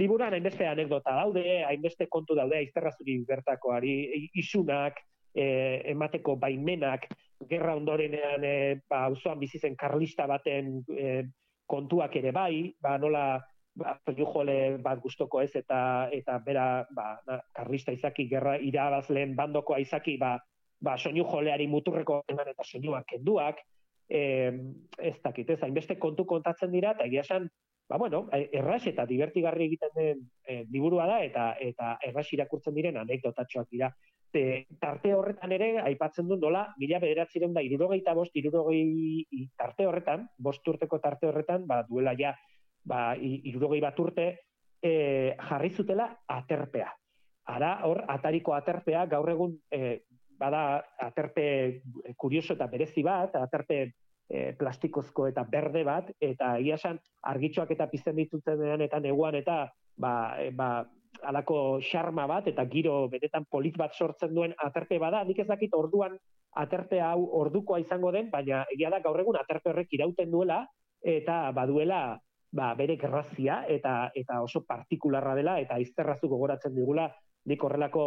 liburan 0.00 0.34
hainbeste 0.34 0.66
anekdota 0.66 1.14
daude, 1.14 1.44
hainbeste 1.68 2.08
kontu 2.10 2.34
daude 2.34 2.58
aizterrazuri 2.58 3.20
bertakoari, 3.28 3.94
isunak, 4.42 4.98
e, 5.34 5.82
emateko 5.92 6.36
baimenak, 6.36 7.08
gerra 7.48 7.74
ondorenean 7.76 8.44
e, 8.44 8.56
ba, 8.88 9.06
auzoan 9.08 9.40
bizi 9.40 9.58
zen 9.58 9.76
karlista 9.76 10.26
baten 10.30 10.82
e, 10.96 11.22
kontuak 11.66 12.16
ere 12.20 12.32
bai, 12.32 12.72
ba, 12.80 12.96
nola 12.98 13.24
ba, 13.74 13.96
bat 14.04 15.02
gustoko 15.02 15.40
ez 15.40 15.50
eta 15.56 16.08
eta 16.12 16.38
bera 16.44 16.86
ba, 16.90 17.16
na, 17.26 17.40
karlista 17.54 17.92
izaki 17.92 18.28
gerra 18.28 18.56
irabazleen 18.60 19.34
bandokoa 19.36 19.80
izaki 19.80 20.16
ba, 20.20 20.36
ba 20.80 20.96
soinu 20.98 21.24
joleari 21.24 21.66
muturreko 21.66 22.22
eman 22.28 22.52
eta 22.52 22.64
soinuak 22.64 23.06
kenduak, 23.14 23.62
e, 24.08 24.22
ez 24.98 25.18
dakit, 25.24 25.50
ez 25.50 25.60
hainbeste 25.62 25.98
kontu 25.98 26.26
kontatzen 26.28 26.72
dira, 26.72 26.92
eta 26.92 27.06
egia 27.08 27.22
esan, 27.24 27.48
ba, 27.88 27.98
bueno, 27.98 28.26
erras 28.32 28.86
eta 28.90 29.06
divertigarri 29.08 29.66
egiten 29.70 29.94
den 29.96 30.24
e, 30.46 30.62
liburua 30.70 31.06
da, 31.08 31.20
eta 31.24 31.52
eta 31.60 31.96
erras 32.08 32.28
irakurtzen 32.32 32.74
diren 32.76 32.98
anekdotatxoak 33.00 33.70
dira 33.70 33.92
e, 34.34 34.66
tarte 34.80 35.14
horretan 35.14 35.52
ere, 35.52 35.74
aipatzen 35.82 36.28
du 36.28 36.38
nola, 36.40 36.66
mila 36.78 37.00
bederatzen 37.02 37.52
da, 37.54 37.62
irurogeita 37.64 38.14
bost, 38.14 38.36
irurogei 38.36 39.48
tarte 39.58 39.86
horretan, 39.86 40.26
bost 40.38 40.66
urteko 40.68 40.98
tarte 41.00 41.28
horretan, 41.28 41.66
ba, 41.66 41.82
duela 41.88 42.14
ja, 42.18 42.34
ba, 42.84 43.12
irurogei 43.16 43.80
bat 43.84 43.98
urte, 44.00 44.26
e, 44.82 44.92
jarri 45.38 45.70
zutela 45.70 46.08
aterpea. 46.26 46.90
Ara, 47.52 47.74
hor, 47.88 48.04
atariko 48.08 48.54
aterpea, 48.54 49.06
gaur 49.10 49.30
egun, 49.32 49.56
e, 49.70 50.02
bada 50.42 50.82
aterpe 50.98 51.44
kurioso 52.18 52.56
eta 52.56 52.66
berezi 52.70 53.04
bat, 53.06 53.34
aterpe 53.38 53.78
e, 54.32 54.52
plastikozko 54.58 55.28
eta 55.30 55.44
berde 55.48 55.84
bat, 55.86 56.10
eta 56.20 56.56
iasan 56.58 56.98
argitxoak 57.30 57.74
eta 57.76 57.86
pizten 57.90 58.18
ditutzen 58.18 58.82
eta 58.88 59.00
neguan, 59.00 59.38
eta 59.38 59.64
ba, 59.98 60.14
e, 60.40 60.50
ba, 60.50 60.82
alako 61.22 61.80
xarma 61.84 62.26
bat 62.26 62.48
eta 62.48 62.64
giro 62.70 63.08
betetan 63.12 63.44
polit 63.50 63.76
bat 63.78 63.94
sortzen 63.94 64.34
duen 64.34 64.54
aterpe 64.58 64.98
bada, 64.98 65.22
nik 65.24 65.38
ez 65.38 65.48
dakit 65.48 65.74
orduan 65.74 66.16
aterpe 66.62 67.00
hau 67.00 67.28
ordukoa 67.40 67.80
izango 67.80 68.12
den, 68.12 68.30
baina 68.30 68.64
egia 68.74 68.90
da 68.90 69.00
gaur 69.04 69.20
egun 69.20 69.38
aterpe 69.40 69.70
horrek 69.70 69.92
irauten 69.92 70.30
duela 70.30 70.64
eta 71.02 71.50
baduela 71.52 72.18
ba, 72.52 72.72
bere 72.78 72.96
grazia 72.96 73.62
eta 73.68 74.10
eta 74.14 74.42
oso 74.42 74.64
partikularra 74.68 75.34
dela 75.34 75.58
eta 75.60 75.78
izterrazu 75.80 76.28
gogoratzen 76.28 76.74
digula 76.74 77.08
nik 77.50 77.64
horrelako 77.64 78.04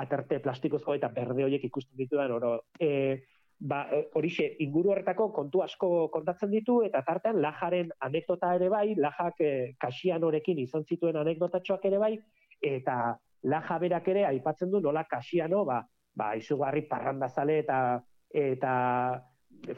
aterpe 0.00 0.38
plastikozko 0.40 0.94
eta 0.96 1.10
berde 1.12 1.44
horiek 1.44 1.64
ikusten 1.68 1.98
ditudan 1.98 2.32
oro. 2.32 2.54
E, 2.80 3.20
ba, 3.58 3.82
e, 3.92 4.04
horixe, 4.16 4.46
inguru 4.64 4.94
horretako 4.94 5.28
kontu 5.34 5.62
asko 5.64 6.08
kontatzen 6.14 6.50
ditu, 6.54 6.80
eta 6.86 7.02
tartean 7.06 7.40
lajaren 7.42 7.90
anekdota 8.06 8.54
ere 8.56 8.70
bai, 8.72 8.94
lajak 8.96 9.42
e, 9.44 9.52
kasian 9.80 10.24
horekin 10.24 10.62
izan 10.62 10.86
zituen 10.88 11.18
anekdotatxoak 11.20 11.84
ere 11.90 11.98
bai, 11.98 12.14
eta 12.60 13.16
laja 13.42 13.78
berak 13.78 14.08
ere 14.08 14.24
aipatzen 14.26 14.70
du 14.70 14.80
nola 14.80 15.04
kasiano 15.04 15.64
ba 15.64 15.82
ba 16.14 16.34
izugarri 16.36 16.82
parrandazale 16.82 17.58
eta 17.58 18.02
eta 18.34 19.22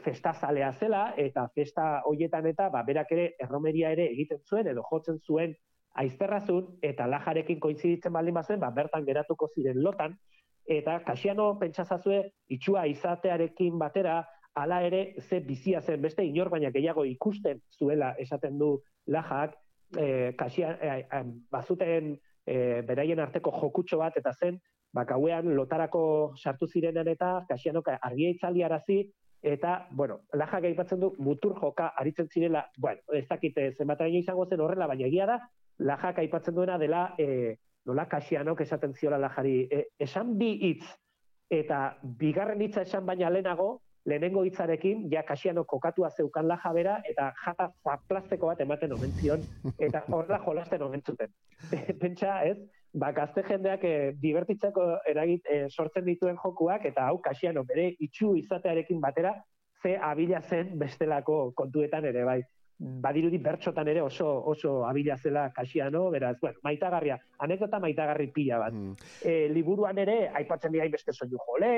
festazalea 0.03 0.71
zela 0.73 1.13
eta 1.17 1.47
festa 1.55 2.01
hoietan 2.05 2.45
eta 2.47 2.69
ba 2.69 2.83
berak 2.83 3.11
ere 3.11 3.35
erromeria 3.39 3.91
ere 3.91 4.05
egiten 4.11 4.39
zuen 4.45 4.67
edo 4.67 4.83
jotzen 4.89 5.19
zuen 5.19 5.55
aizterrazun 5.93 6.77
eta 6.81 7.07
lajarekin 7.07 7.59
koinziditzen 7.59 8.13
baldin 8.13 8.33
bazen 8.33 8.59
ba 8.59 8.69
bertan 8.71 9.05
geratuko 9.05 9.49
ziren 9.55 9.81
lotan. 9.83 10.17
Eta 10.65 10.99
kasiano 11.03 11.57
pentsazazue 11.59 12.21
itxua 12.49 12.85
izatearekin 12.87 13.79
batera 13.79 14.21
hala 14.55 14.81
ere 14.83 15.15
ze 15.19 15.39
bizia 15.39 15.81
zen 15.81 16.01
beste 16.01 16.23
inor 16.23 16.49
baina 16.49 16.71
gehiago 16.71 17.03
ikusten 17.05 17.61
zuela 17.77 18.13
esaten 18.19 18.57
du 18.59 18.81
lajak 19.07 19.55
eh 19.99 20.33
kasia 20.37 20.77
eh, 20.81 21.23
bazuten 21.51 22.17
e, 22.45 22.81
beraien 22.87 23.19
arteko 23.19 23.51
jokutxo 23.61 23.97
bat 24.01 24.17
eta 24.17 24.33
zen, 24.33 24.59
ba, 24.93 25.05
gauean 25.05 25.53
lotarako 25.55 26.03
sartu 26.37 26.67
zirenean 26.67 27.07
eta 27.07 27.33
kasianoka 27.49 27.97
argia 28.01 28.29
itzali 28.35 28.63
arazi, 28.63 29.01
eta, 29.41 29.87
bueno, 29.91 30.19
laja 30.33 30.59
gaipatzen 30.61 30.99
du, 31.01 31.13
mutur 31.17 31.55
joka 31.59 31.91
aritzen 31.97 32.29
zirela, 32.29 32.67
bueno, 32.77 33.01
ez 33.13 33.27
dakite 33.27 33.71
zenbat 33.73 34.01
izango 34.07 34.45
zen 34.45 34.61
horrela, 34.61 34.87
baina 34.87 35.07
egia 35.07 35.25
da, 35.25 35.39
laja 35.79 36.13
aipatzen 36.17 36.55
duena 36.55 36.77
dela, 36.77 37.15
e, 37.17 37.57
nola 37.85 38.05
kasianok 38.07 38.61
esaten 38.61 38.93
ziola 38.93 39.17
lajari, 39.17 39.67
e, 39.71 39.85
esan 39.99 40.37
bi 40.37 40.51
hitz, 40.61 40.85
eta 41.49 41.97
bigarren 42.03 42.61
hitza 42.61 42.81
esan 42.81 43.05
baina 43.05 43.29
lehenago, 43.29 43.81
lehenengo 44.05 44.43
hitzarekin, 44.47 45.07
ja 45.11 45.23
kasiano 45.23 45.63
kokatua 45.63 46.09
zeukan 46.09 46.47
laja 46.47 46.73
bera, 46.73 46.97
eta 47.09 47.31
jata 47.45 47.69
zaplasteko 47.83 48.51
bat 48.51 48.61
ematen 48.61 48.93
omen 48.93 49.11
zion, 49.19 49.43
eta 49.79 50.03
horrela 50.09 50.39
jolasten 50.45 50.81
omen 50.81 51.03
zuten. 51.05 51.33
Pentsa, 52.01 52.41
ez? 52.43 52.57
Ba, 52.93 53.11
gazte 53.15 53.43
jendeak 53.47 53.83
e, 53.87 53.93
divertitzeko 54.19 54.87
eragit 55.07 55.45
e, 55.47 55.61
sortzen 55.69 56.05
dituen 56.05 56.39
jokuak, 56.41 56.85
eta 56.89 57.07
hau 57.07 57.21
kasiano 57.23 57.63
bere 57.63 57.91
itxu 57.99 58.33
izatearekin 58.41 58.99
batera, 59.03 59.35
ze 59.81 59.95
abila 59.97 60.41
zen 60.41 60.75
bestelako 60.79 61.53
kontuetan 61.57 62.05
ere 62.05 62.25
bai 62.25 62.41
badirudi 62.81 63.37
bertxotan 63.37 63.87
ere 63.91 64.01
oso 64.01 64.27
oso 64.51 64.85
abila 64.87 65.17
zela 65.17 65.51
kasiano, 65.53 66.09
beraz, 66.09 66.37
bueno, 66.41 66.57
maitagarria, 66.63 67.19
anekdota 67.37 67.79
maitagarri 67.79 68.27
pila 68.33 68.57
bat. 68.63 68.73
Mm. 68.73 68.95
E, 69.21 69.33
liburuan 69.53 70.01
ere, 70.01 70.15
aipatzen 70.41 70.73
dira 70.73 70.87
beste 70.89 71.13
soinu 71.13 71.37
jole, 71.45 71.71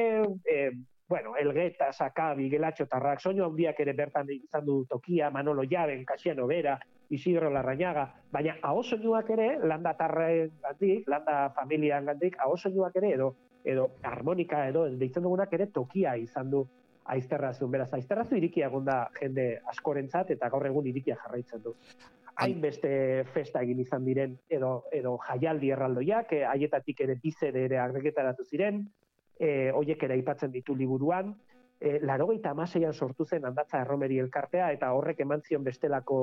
e, 0.48 0.72
bueno, 1.14 1.36
elgeta, 1.38 1.92
saka, 1.94 2.32
bigelatxo, 2.34 2.88
tarrak, 2.90 3.20
soinu 3.22 3.44
handiak 3.46 3.78
ere 3.84 3.94
bertan 3.94 4.32
izan 4.34 4.64
du 4.66 4.80
tokia, 4.90 5.28
Manolo 5.30 5.62
Jaben, 5.70 6.02
kasiano 6.10 6.48
bera, 6.50 6.74
Isidro 7.14 7.52
Larrañaga, 7.54 8.08
baina 8.34 8.56
hau 8.66 8.80
soinuak 8.82 9.30
ere, 9.36 9.60
landa 9.62 9.92
tarren 10.00 10.56
gandik, 10.64 11.06
landa 11.14 11.36
familian 11.54 12.10
gandik, 12.10 12.40
hau 12.42 12.56
soinuak 12.58 12.98
ere, 12.98 13.12
edo, 13.14 13.28
edo 13.64 13.92
harmonika 14.02 14.64
edo, 14.72 14.88
deitzen 15.04 15.28
dugunak 15.28 15.54
ere 15.54 15.68
tokia 15.76 16.16
izan 16.18 16.50
du 16.50 16.64
aizterrazu. 17.14 17.70
Beraz, 17.70 17.92
aizterrazu 17.94 18.40
irikia 18.40 18.72
da 18.82 18.98
jende 19.20 19.48
askorentzat 19.70 20.34
eta 20.34 20.50
gaur 20.50 20.66
egun 20.66 20.90
irikia 20.90 21.20
jarraitzen 21.22 21.62
du. 21.62 21.76
Hainbeste 22.42 22.90
festa 23.36 23.62
egin 23.62 23.86
izan 23.86 24.10
diren 24.10 24.34
edo 24.50 24.74
edo 24.92 25.20
jaialdi 25.30 25.70
erraldoiak, 25.78 26.34
eh, 26.34 26.44
haietatik 26.50 27.06
ere 27.06 27.20
bizede 27.22 27.68
ere 27.70 27.78
agregetaratu 27.78 28.50
ziren, 28.50 28.88
eh, 29.40 29.72
hoiek 29.74 30.04
ere 30.04 30.18
aipatzen 30.18 30.52
ditu 30.52 30.76
liburuan, 30.76 31.34
eh, 31.80 32.00
larogeita 32.02 32.52
amaseian 32.52 32.94
sortu 32.94 33.26
zen 33.26 33.46
handatza 33.46 33.82
erromeri 33.82 34.20
elkartea 34.20 34.72
eta 34.72 34.92
horrek 34.94 35.20
eman 35.26 35.42
zion 35.42 35.64
bestelako 35.64 36.20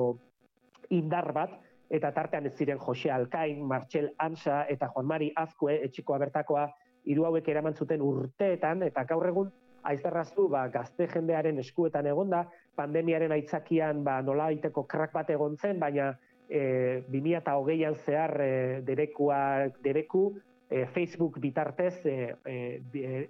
indar 0.89 1.31
bat, 1.33 1.59
eta 1.91 2.11
tartean 2.15 2.45
ez 2.47 2.55
ziren 2.55 2.79
Jose 2.79 3.11
Alkain, 3.11 3.63
Martxel 3.67 4.11
Ansa 4.17 4.65
eta 4.69 4.87
Juan 4.93 5.05
Mari 5.05 5.31
Azkue, 5.35 5.75
etxikoa 5.85 6.17
bertakoa, 6.23 6.69
hiru 7.05 7.25
hauek 7.27 7.47
eraman 7.49 7.75
zuten 7.75 8.01
urteetan, 8.01 8.83
eta 8.87 9.03
gaur 9.09 9.27
egun 9.27 9.51
aizterraztu 9.83 10.47
ba, 10.49 10.67
gazte 10.69 11.07
jendearen 11.11 11.59
eskuetan 11.59 12.07
egonda, 12.07 12.45
pandemiaren 12.77 13.33
aitzakian 13.35 14.03
ba, 14.05 14.21
nola 14.21 14.51
aiteko 14.51 14.85
krak 14.87 15.13
bat 15.13 15.29
egon 15.33 15.57
zen, 15.57 15.79
baina 15.81 16.11
e, 16.47 17.01
2008an 17.09 17.97
zehar 18.05 18.35
e, 18.45 18.53
derekua, 18.87 19.41
dereku 19.83 20.25
e, 20.71 20.85
Facebook 20.87 21.39
bitartez 21.43 22.05
e, 22.05 22.35
e, 22.45 23.29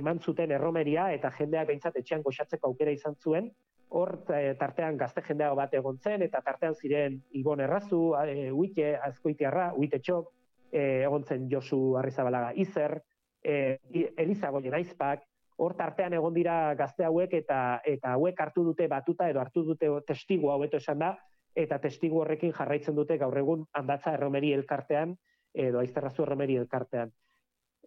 eman 0.00 0.20
zuten 0.20 0.50
erromeria 0.56 1.10
eta 1.12 1.30
jendeak 1.36 1.68
behintzat 1.68 2.00
etxean 2.00 2.24
goxatzeko 2.24 2.72
aukera 2.72 2.94
izan 2.96 3.14
zuen, 3.20 3.50
hor 3.92 4.14
e, 4.32 4.54
tartean 4.60 4.96
gazte 4.96 5.22
jendeago 5.26 5.60
bat 5.60 5.74
egon 5.76 6.00
zen, 6.00 6.24
eta 6.24 6.40
tartean 6.44 6.74
ziren 6.74 7.20
Ibon 7.36 7.60
Errazu, 7.60 8.02
e, 8.24 8.50
Uite, 8.50 8.94
Azkoitiarra, 8.96 9.72
Uite 9.76 10.00
Txok, 10.00 10.32
e, 10.72 11.04
egon 11.04 11.28
zen 11.28 11.48
Josu 11.52 11.98
Arrizabalaga 12.00 12.54
Izer, 12.56 12.98
e, 13.44 13.78
Eliza 14.16 14.50
Goyen 14.50 14.80
Aizpak, 14.80 15.28
hor 15.58 15.74
tartean 15.76 16.14
egon 16.14 16.34
dira 16.34 16.74
gazte 16.78 17.04
hauek 17.04 17.32
eta 17.34 17.80
eta 17.84 18.14
hauek 18.14 18.40
hartu 18.40 18.62
dute 18.64 18.86
batuta 18.88 19.28
edo 19.28 19.40
hartu 19.42 19.64
dute 19.66 19.90
testigu 20.06 20.52
haueto 20.52 20.78
esan 20.78 21.02
da 21.02 21.16
eta 21.58 21.80
testigu 21.82 22.20
horrekin 22.22 22.52
jarraitzen 22.54 22.94
dute 22.94 23.16
gaur 23.18 23.34
egun 23.40 23.64
handatza 23.74 24.12
erromeri 24.14 24.52
elkartean 24.54 25.16
edo 25.58 25.80
aizterrazu 25.82 26.22
erromeri 26.24 26.56
elkartean. 26.60 27.12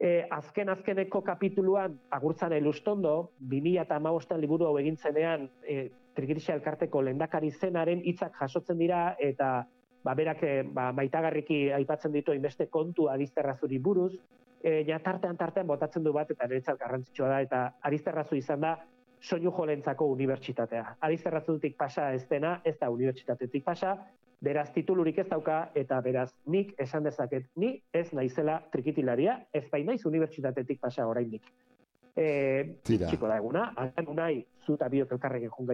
E, 0.02 0.26
azken 0.34 0.72
azkeneko 0.74 1.22
kapituluan 1.22 2.00
agurtzan 2.10 2.54
elustondo, 2.58 3.34
2008an 3.52 4.40
liburu 4.42 4.66
hau 4.66 4.78
egintzenean 4.82 5.46
e, 5.62 5.92
trigirisa 6.18 6.56
elkarteko 6.58 7.04
lendakari 7.06 7.52
zenaren 7.52 8.02
hitzak 8.04 8.36
jasotzen 8.40 8.80
dira 8.82 9.16
eta 9.20 9.52
ba, 10.04 10.16
berak 10.18 10.44
e, 10.44 10.54
ba, 10.64 10.90
maitagarriki 10.98 11.68
aipatzen 11.78 12.12
ditu 12.18 12.34
inbeste 12.34 12.68
kontu 12.74 13.08
adizterrazuri 13.14 13.78
buruz, 13.80 14.16
e, 14.64 14.82
ja 14.88 15.00
tartean 15.00 15.38
tartean 15.38 15.68
botatzen 15.68 16.04
du 16.04 16.14
bat 16.14 16.32
eta 16.32 16.48
niretzat 16.48 16.80
garrantzitsua 16.80 17.30
da 17.30 17.40
eta 17.46 17.62
Aristerrazu 17.90 18.36
izan 18.36 18.66
da 18.66 18.76
soinu 19.22 19.54
jolentzako 19.54 20.08
unibertsitatea. 20.16 20.98
Aristerrazutik 21.08 21.78
pasa 21.78 22.12
ez 22.14 22.26
dena, 22.30 22.60
ez 22.66 22.78
da 22.80 22.90
unibertsitatetik 22.90 23.64
pasa, 23.64 23.96
beraz 24.42 24.72
titulurik 24.74 25.20
ez 25.22 25.28
dauka 25.30 25.58
eta 25.78 26.00
beraz 26.02 26.32
nik 26.46 26.74
esan 26.82 27.04
dezaket 27.06 27.46
ni 27.56 27.76
ez 27.94 28.10
naizela 28.14 28.62
trikitilaria, 28.74 29.38
ez 29.54 29.68
bai 29.72 29.84
naiz 29.84 30.06
unibertsitatetik 30.06 30.82
pasa 30.82 31.08
oraindik. 31.08 31.46
Eh, 32.16 32.82
txiko 32.84 33.28
da 33.30 33.38
eguna, 33.40 33.70
altan 33.80 34.10
unai 34.12 34.46
zuta 34.66 34.90
biok 34.90 35.14
elkarrekin 35.16 35.52
jun 35.54 35.70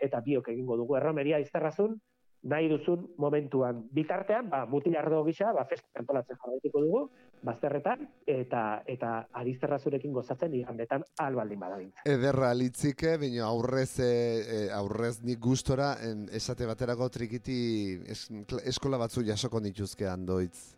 eta 0.00 0.20
biok 0.20 0.48
egingo 0.48 0.76
dugu 0.76 0.96
erromeria 0.96 1.38
izterrazun 1.38 1.98
nahi 2.42 2.68
duzun 2.70 3.04
momentuan 3.20 3.82
bitartean, 3.92 4.48
ba, 4.48 4.64
mutilardo 4.66 5.22
gisa, 5.24 5.52
ba, 5.52 5.66
festa 5.68 6.00
antolatzen 6.00 6.38
jarraituko 6.40 6.80
dugu, 6.80 7.02
bazterretan, 7.44 8.06
eta 8.28 8.82
eta 8.88 9.12
arizterrazurekin 9.40 10.12
gozatzen 10.12 10.54
igandetan 10.56 11.04
albaldin 11.20 11.60
badabintza. 11.60 12.04
Ederra 12.08 12.52
litzike, 12.56 13.16
baina 13.20 13.46
aurrez, 13.48 13.92
e, 14.00 14.10
e, 14.40 14.58
aurrez 14.76 15.18
nik 15.24 15.40
gustora, 15.40 15.94
en, 16.04 16.26
esate 16.32 16.68
baterako 16.68 17.08
trikiti 17.12 17.60
es, 18.08 18.28
eskola 18.64 19.00
batzu 19.00 19.24
jasoko 19.26 19.60
nituzke 19.60 20.08
handoitz. 20.08 20.76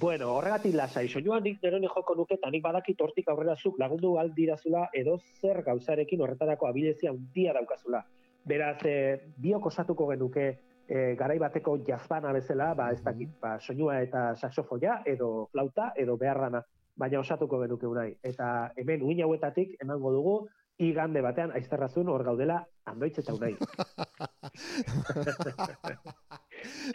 Bueno, 0.00 0.30
horregatik 0.36 0.76
lasai, 0.78 1.08
soñuan 1.08 1.42
nik 1.42 1.58
neroni 1.62 1.88
joko 1.90 2.14
nuke, 2.14 2.38
eta 2.38 2.50
nik 2.50 2.62
badakit 2.62 3.00
hortik 3.02 3.26
aurrera 3.28 3.56
zuk 3.56 3.78
lagundu 3.82 4.14
aldirazula 4.22 4.86
edo 4.94 5.18
zer 5.40 5.64
gauzarekin 5.66 6.22
horretarako 6.22 6.68
abilezia 6.68 7.10
handia 7.10 7.52
daukazula. 7.58 8.04
Beraz, 8.46 8.78
e, 8.86 8.94
biok 9.40 9.66
osatuko 9.72 10.06
genuke 10.12 10.46
e, 10.88 11.14
garai 11.16 11.38
bateko 11.38 11.78
jazbana 11.86 12.32
bezala, 12.32 12.74
ba, 12.74 12.90
ez 12.92 13.02
dakit, 13.02 13.28
mhm. 13.28 13.40
ba, 13.40 13.58
soinua 13.60 14.00
eta 14.02 14.34
saxofoia, 14.36 15.02
edo 15.06 15.48
flauta, 15.52 15.92
edo 15.96 16.16
beharrana, 16.16 16.62
baina 16.96 17.20
osatuko 17.20 17.60
genuke 17.62 17.86
unai. 17.86 18.16
Eta 18.22 18.70
hemen 18.76 19.02
uin 19.02 19.22
hauetatik 19.24 19.76
emango 19.82 20.12
dugu, 20.14 20.36
igande 20.78 21.22
batean 21.22 21.52
aizterrazun 21.54 22.08
hor 22.10 22.24
gaudela 22.26 22.64
andoitz 22.90 23.18
eta 23.22 23.34
unai. 23.34 23.54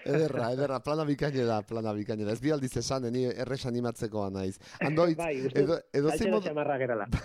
ederra, 0.06 0.52
ederra, 0.56 0.80
plana 0.86 1.06
bikaine 1.08 1.46
da, 1.48 1.62
plana 1.65 1.94
bikaine 1.98 2.26
da. 2.28 2.34
Ez 2.34 2.42
bi 2.44 2.54
aldiz 2.56 2.72
esan, 2.82 3.08
ni 3.13 3.26
errex 3.30 3.65
animatzeko 3.70 4.28
naiz. 4.34 4.58
Andoitz, 4.86 5.18
bai, 5.24 5.36
edo, 5.54 5.80
edo 5.94 6.15
zimo... 6.18 6.42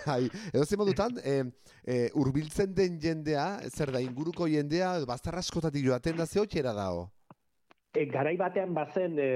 Bai, 0.04 0.20
edo 0.52 0.64
zimo 0.64 0.86
dutan, 0.88 1.18
e, 1.24 1.40
e, 1.84 1.98
urbiltzen 2.20 2.74
den 2.74 3.00
jendea, 3.00 3.48
zer 3.70 3.94
da, 3.94 4.02
inguruko 4.04 4.48
jendea, 4.50 4.94
bazterra 5.08 5.42
askotatik 5.44 5.84
joaten 5.86 6.20
da 6.20 6.26
zehotxera 6.26 6.74
dao? 6.76 7.08
E, 7.94 8.06
garai 8.10 8.36
batean 8.40 8.74
bazen, 8.74 9.18
e, 9.18 9.28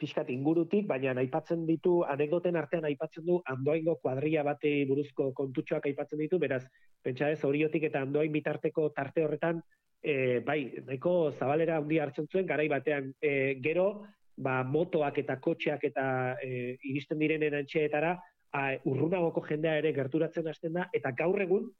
pixkat 0.00 0.30
ingurutik, 0.32 0.84
baina 0.88 1.14
aipatzen 1.20 1.64
ditu, 1.68 2.02
anekdoten 2.08 2.56
artean 2.60 2.84
aipatzen 2.88 3.24
du, 3.26 3.38
andoaingo 3.52 3.96
kuadria 4.02 4.44
bate 4.44 4.72
buruzko 4.88 5.30
kontutxoak 5.36 5.88
aipatzen 5.88 6.20
ditu, 6.20 6.40
beraz, 6.42 6.62
pentsa 7.04 7.30
ez, 7.32 7.40
horiotik 7.48 7.88
eta 7.88 8.02
andoain 8.04 8.32
bitarteko 8.32 8.90
tarte 8.96 9.24
horretan, 9.24 9.62
e, 10.02 10.40
bai, 10.46 10.60
nahiko 10.86 11.32
zabalera 11.32 11.78
handi 11.80 11.98
hartzen 11.98 12.28
zuen, 12.30 12.46
garai 12.46 12.68
batean 12.68 13.12
e, 13.20 13.58
gero, 13.62 14.06
ba, 14.36 14.62
motoak 14.64 15.18
eta 15.24 15.38
kotxeak 15.40 15.84
eta 15.90 16.06
e, 16.42 16.76
iristen 16.90 17.18
direnen 17.18 17.56
antxeetara, 17.60 18.16
a, 18.52 18.66
urrunagoko 18.84 19.42
jendea 19.48 19.76
ere 19.80 19.92
gerturatzen 19.96 20.48
hasten 20.48 20.78
da, 20.78 20.88
eta 20.94 21.12
gaur 21.16 21.40
egun, 21.42 21.70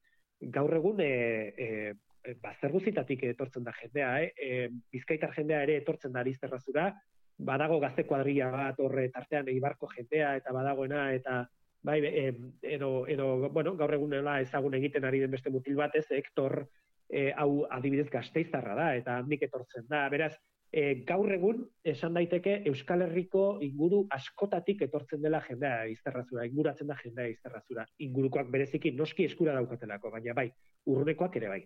gaur 0.52 0.74
egun, 0.76 1.00
e, 1.00 1.52
e, 1.56 2.36
bazter 2.42 2.72
guzitatik 2.74 3.22
etortzen 3.28 3.64
da 3.64 3.74
jendea, 3.76 4.16
eh? 4.22 4.32
e, 4.36 4.68
bizkaitar 4.92 5.34
jendea 5.36 5.62
ere 5.62 5.76
etortzen 5.82 6.12
da 6.12 6.24
arizterrazura, 6.24 6.90
badago 7.38 7.78
gazte 7.80 8.06
kuadria 8.08 8.48
bat 8.50 8.80
horre 8.80 9.08
tartean 9.12 9.48
eibarko 9.52 9.88
jendea 9.92 10.34
eta 10.40 10.52
badagoena 10.56 11.10
eta 11.12 11.42
bai 11.86 12.00
edo, 12.02 13.06
edo 13.06 13.26
bueno, 13.50 13.76
gaur 13.76 13.92
egunela 13.94 14.40
ezagun 14.40 14.74
egiten 14.74 15.04
ari 15.04 15.20
den 15.22 15.30
beste 15.30 15.50
mutil 15.50 15.76
bat 15.76 15.94
ez 15.94 16.06
Hector 16.10 16.64
e, 17.08 17.30
hau 17.36 17.64
adibidez 17.70 18.08
gazteiztarra 18.12 18.74
da 18.78 18.90
eta 18.98 19.16
handik 19.20 19.46
etortzen 19.48 19.86
da 19.90 20.06
beraz 20.12 20.32
e, 20.72 21.02
gaur 21.08 21.32
egun 21.32 21.64
esan 21.84 22.14
daiteke 22.18 22.60
Euskal 22.70 23.06
Herriko 23.06 23.46
inguru 23.64 24.04
askotatik 24.18 24.86
etortzen 24.88 25.22
dela 25.22 25.42
jendea 25.48 25.86
izterrazura 25.92 26.46
inguratzen 26.50 26.92
da 26.92 26.98
jendea 27.02 27.32
izterrazura 27.34 27.86
ingurukoak 28.08 28.50
bereziki 28.52 28.92
noski 28.92 29.28
eskura 29.30 29.54
daukatelako 29.58 30.14
baina 30.18 30.34
bai 30.34 30.48
urrunekoak 30.86 31.36
ere 31.42 31.52
bai 31.54 31.62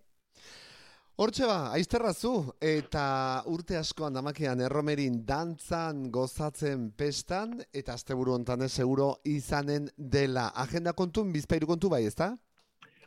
Hortxe 1.20 1.44
ba, 1.44 1.56
aizterrazu, 1.76 2.30
eta 2.64 3.02
urte 3.52 3.76
askoan 3.76 4.14
damakian 4.16 4.62
erromerin 4.64 5.18
dantzan 5.28 6.06
gozatzen 6.14 6.86
pestan, 6.96 7.58
eta 7.76 7.92
asteburu 7.98 8.32
hontan 8.38 8.64
seguro 8.70 9.10
izanen 9.28 9.90
dela. 9.98 10.46
Agenda 10.62 10.94
kontun, 10.96 11.28
bizpairu 11.34 11.68
kontu 11.68 11.90
bai, 11.92 12.06
ezta? 12.08 12.30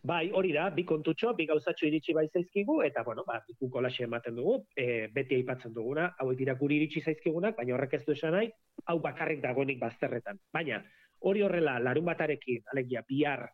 Bai, 0.04 0.32
hori 0.36 0.50
da, 0.52 0.66
bi 0.76 0.84
kontutxo, 0.84 1.30
bi 1.38 1.46
gauzatxo 1.48 1.86
iritsi 1.88 2.12
bai 2.16 2.26
zaizkigu, 2.28 2.82
eta, 2.84 3.06
bueno, 3.08 3.24
ba, 3.24 3.38
biku 3.48 3.70
kolaxe 3.72 4.04
ematen 4.04 4.36
dugu, 4.36 4.58
e, 4.76 5.08
beti 5.16 5.38
aipatzen 5.40 5.72
duguna, 5.72 6.10
hau 6.20 6.34
dira 6.36 6.58
guri 6.60 6.82
iritsi 6.82 7.00
zaizkigunak, 7.00 7.56
baina 7.56 7.78
horrek 7.78 7.96
ez 7.96 8.02
du 8.04 8.12
esan 8.12 8.36
nahi, 8.36 8.50
hau 8.92 8.98
bakarrik 9.00 9.40
dagoenik 9.46 9.80
bazterretan. 9.80 10.42
Baina, 10.52 10.82
hori 11.24 11.46
horrela, 11.48 11.78
larun 11.80 12.10
batarekin, 12.12 12.66
alegia, 12.74 13.06
bihar, 13.08 13.46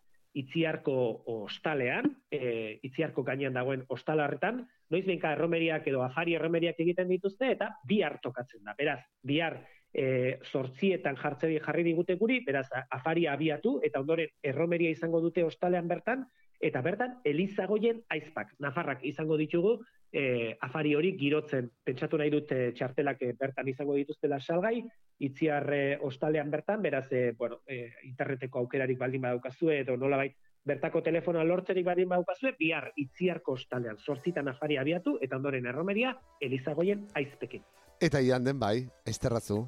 itziarko 0.41 0.95
ostalean, 1.35 2.09
e, 2.33 2.79
itziarko 2.89 3.21
gainean 3.29 3.53
dagoen 3.53 3.85
ostalarretan, 3.93 4.63
noiz 4.89 5.05
behinka 5.05 5.35
erromeriak 5.37 5.85
edo 5.93 6.01
afari 6.01 6.33
erromeriak 6.33 6.81
egiten 6.81 7.13
dituzte, 7.13 7.51
eta 7.59 7.75
bihar 7.85 8.17
tokatzen 8.25 8.65
da. 8.65 8.73
Beraz, 8.77 9.03
bihar 9.21 9.61
e, 9.93 10.39
sortzietan 10.43 11.17
jartze 11.17 11.51
jarri 11.59 11.83
digute 11.83 12.15
guri, 12.15 12.41
beraz, 12.45 12.67
afari 12.89 13.25
abiatu, 13.27 13.79
eta 13.83 13.99
ondoren 13.99 14.29
erromeria 14.43 14.89
izango 14.89 15.21
dute 15.21 15.43
ostalean 15.43 15.87
bertan, 15.87 16.25
eta 16.59 16.81
bertan, 16.83 17.19
Elizagoien 17.23 18.01
aizpak, 18.11 18.51
Nafarrak 18.59 19.05
izango 19.07 19.37
ditugu, 19.39 19.77
e, 20.11 20.57
afari 20.61 20.93
hori 20.95 21.13
girotzen, 21.17 21.69
pentsatu 21.83 22.19
nahi 22.19 22.29
dute 22.33 22.59
txartelak 22.75 23.23
bertan 23.39 23.67
izango 23.71 23.95
dituztela 23.95 24.39
salgai, 24.39 24.83
itziarre 25.19 25.97
ostalean 26.03 26.51
bertan, 26.51 26.81
beraz, 26.81 27.07
e, 27.11 27.31
bueno, 27.37 27.61
e, 27.67 27.89
interneteko 28.11 28.59
aukerarik 28.59 28.99
baldin 28.99 29.25
badaukazue, 29.27 29.81
edo 29.85 29.97
nolabait 29.97 30.35
bertako 30.69 31.01
telefonoa 31.01 31.45
lortzerik 31.47 31.85
baldin 31.87 32.09
badaukazue, 32.11 32.53
bihar 32.59 32.91
itziarko 32.99 33.55
ostalean 33.57 33.97
sortzitan 33.97 34.51
afari 34.51 34.77
abiatu, 34.77 35.17
eta 35.21 35.39
ondoren 35.39 35.65
erromeria, 35.65 36.17
Elizagoien 36.41 37.07
aizpekin. 37.15 37.63
Eta 37.99 38.21
ian 38.23 38.43
den 38.43 38.59
bai, 38.59 38.87
esterrazu. 39.07 39.65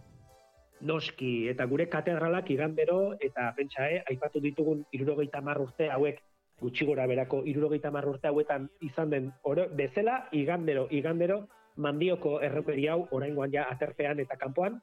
Noski, 0.81 1.47
eta 1.49 1.65
gure 1.69 1.87
katedralak 1.89 2.49
igandero, 2.49 3.15
eta 3.19 3.51
pentsa, 3.57 3.87
eh, 3.89 4.03
aipatu 4.09 4.41
ditugun 4.41 4.85
irurogeita 4.91 5.41
urte 5.59 5.89
hauek 5.89 6.21
gutxi 6.61 6.85
gora 6.85 7.07
berako 7.07 7.43
irurogeita 7.45 7.89
urte 7.89 8.27
hauetan 8.27 8.69
izan 8.81 9.09
den 9.09 9.31
oro, 9.43 9.67
bezala, 9.73 10.27
igandero, 10.31 10.87
igandero, 10.89 11.47
mandioko 11.77 12.41
erreperi 12.41 12.87
hau, 12.87 13.07
oraingoan 13.11 13.51
ja 13.51 13.67
aterpean 13.69 14.19
eta 14.19 14.35
kanpoan, 14.37 14.81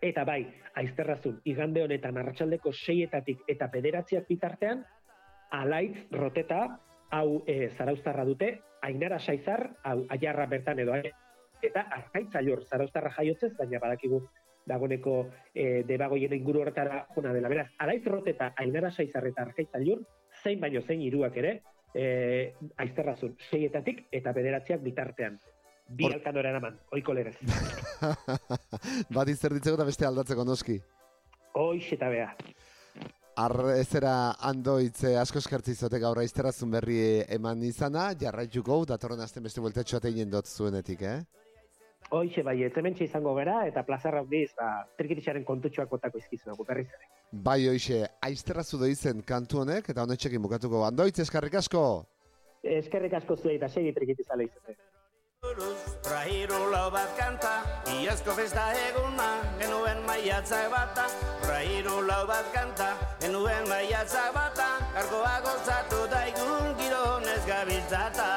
Eta 0.00 0.24
bai, 0.24 0.44
aizterrazun, 0.80 1.40
igande 1.44 1.82
honetan 1.84 2.16
arratsaldeko 2.20 2.72
seietatik 2.72 3.42
eta 3.50 3.68
pederatziak 3.72 4.28
bitartean, 4.28 4.84
alaitz, 5.50 6.06
roteta, 6.14 6.60
hau 7.10 7.42
e, 7.46 7.68
zaraustarra 7.76 8.24
dute, 8.24 8.52
ainara 8.86 9.18
saizar, 9.18 9.66
hau 9.84 9.98
aiarra 10.14 10.46
bertan 10.46 10.78
edo, 10.78 10.94
eta 11.60 11.82
arkaitzailor 11.98 12.62
zaraustarra 12.70 13.10
jaiotzez, 13.18 13.52
baina 13.58 13.82
badakigu 13.82 14.22
dagoneko 14.70 15.18
e, 15.52 15.82
debagoien 15.88 16.38
inguru 16.38 16.62
horretara 16.64 17.04
jona 17.14 17.34
dela. 17.36 17.52
Beraz, 17.52 17.68
alaiz 17.78 18.02
roteta, 18.06 18.52
ainara 18.56 18.90
saizar 18.90 19.26
eta 19.28 19.44
arkaitzailor, 19.48 20.02
zein 20.42 20.60
baino 20.62 20.82
zein 20.86 21.02
iruak 21.02 21.36
ere, 21.42 21.56
e, 21.94 22.04
aizterrazun, 22.78 23.36
seietatik 23.50 24.06
eta 24.20 24.34
pederatziak 24.36 24.82
bitartean 24.86 25.40
bi 25.90 26.06
Or... 26.06 26.14
alkandora 26.14 26.50
eraman, 26.54 26.78
oiko 26.94 27.14
legez. 27.16 27.36
Bat 29.16 29.30
izter 29.32 29.54
ditzeko 29.56 29.78
eta 29.78 29.86
beste 29.88 30.06
aldatzeko 30.06 30.46
noski. 30.46 30.78
Hoix 31.58 31.86
eta 31.96 32.10
bea. 32.12 32.28
Arrezera 33.40 34.14
andoitze 34.46 35.14
asko 35.18 35.40
eskertzi 35.40 35.74
zote 35.74 35.98
gaur 36.02 36.18
aizterazun 36.22 36.70
berri 36.76 37.00
eman 37.36 37.62
izana, 37.66 38.10
jarraituko, 38.20 38.82
datorren 38.86 39.22
azten 39.24 39.46
beste 39.46 39.62
bueltatxoa 39.64 40.02
teinen 40.04 40.30
dut 40.30 40.50
zuenetik, 40.50 41.02
eh? 41.02 41.18
Hoixe 42.10 42.42
bai, 42.42 42.56
ez 42.66 42.72
hemen 42.74 42.96
izango 43.04 43.32
gara 43.36 43.60
eta 43.68 43.84
plazarra 43.86 44.24
handiz, 44.24 44.50
ba, 44.58 44.68
trikitixaren 44.98 45.44
kontutxoak 45.46 45.92
otako 45.94 46.18
izkizu 46.18 46.50
dugu, 46.50 46.64
berriz 46.66 46.88
ere. 46.90 47.06
Bai, 47.30 47.60
hoixe, 47.70 48.00
aizterrazu 48.26 48.80
doizen 48.82 49.22
kantu 49.22 49.60
honek, 49.62 49.92
eta 49.94 50.02
honetxekin 50.02 50.42
bukatuko. 50.42 50.82
Andoitz, 50.88 51.20
eskerrik 51.22 51.54
asko! 51.62 51.82
Eskerrik 52.66 53.14
asko 53.20 53.36
zuei, 53.38 53.54
eta 53.60 53.68
segi 53.70 53.94
trikitizale 53.94 54.48
izate. 54.48 54.74
Rahiru 56.10 56.58
lau 56.72 56.90
bat 56.92 57.14
kanta, 57.16 57.52
iazko 58.02 58.34
festa 58.36 58.66
eguna, 58.90 59.30
genuen 59.62 60.02
maiatzak 60.08 60.66
bata. 60.74 61.06
Rahiru 61.46 62.02
lau 62.10 62.24
bat 62.28 62.50
kanta, 62.56 62.90
genuen 63.22 63.70
maiatzak 63.70 64.34
bata, 64.34 64.68
karkoa 64.98 65.36
gozatu 65.46 66.02
daigun 66.10 66.74
gironez 66.82 67.40
gabiltzata. 67.46 68.28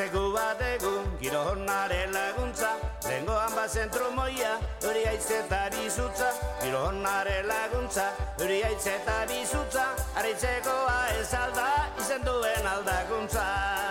Bermatzeko 0.00 0.32
bat 0.32 0.60
egun, 0.64 1.08
giro 1.20 1.40
honare 1.50 2.06
laguntza. 2.12 2.70
Lengoan 3.04 3.52
bat 3.52 3.68
zentru 3.68 4.08
moia, 4.16 4.54
hori 4.88 5.04
aitzetari 5.10 5.90
zutza 5.90 6.30
Giro 6.62 6.86
honare 6.88 7.42
laguntza, 7.44 8.08
hori 8.40 8.62
aitzetari 8.62 9.44
zutza 9.44 9.90
Aritzekoa 10.16 10.98
ez 11.20 11.30
alda, 11.44 11.70
izen 12.00 12.24
duen 12.24 12.72
aldakuntza 12.74 13.89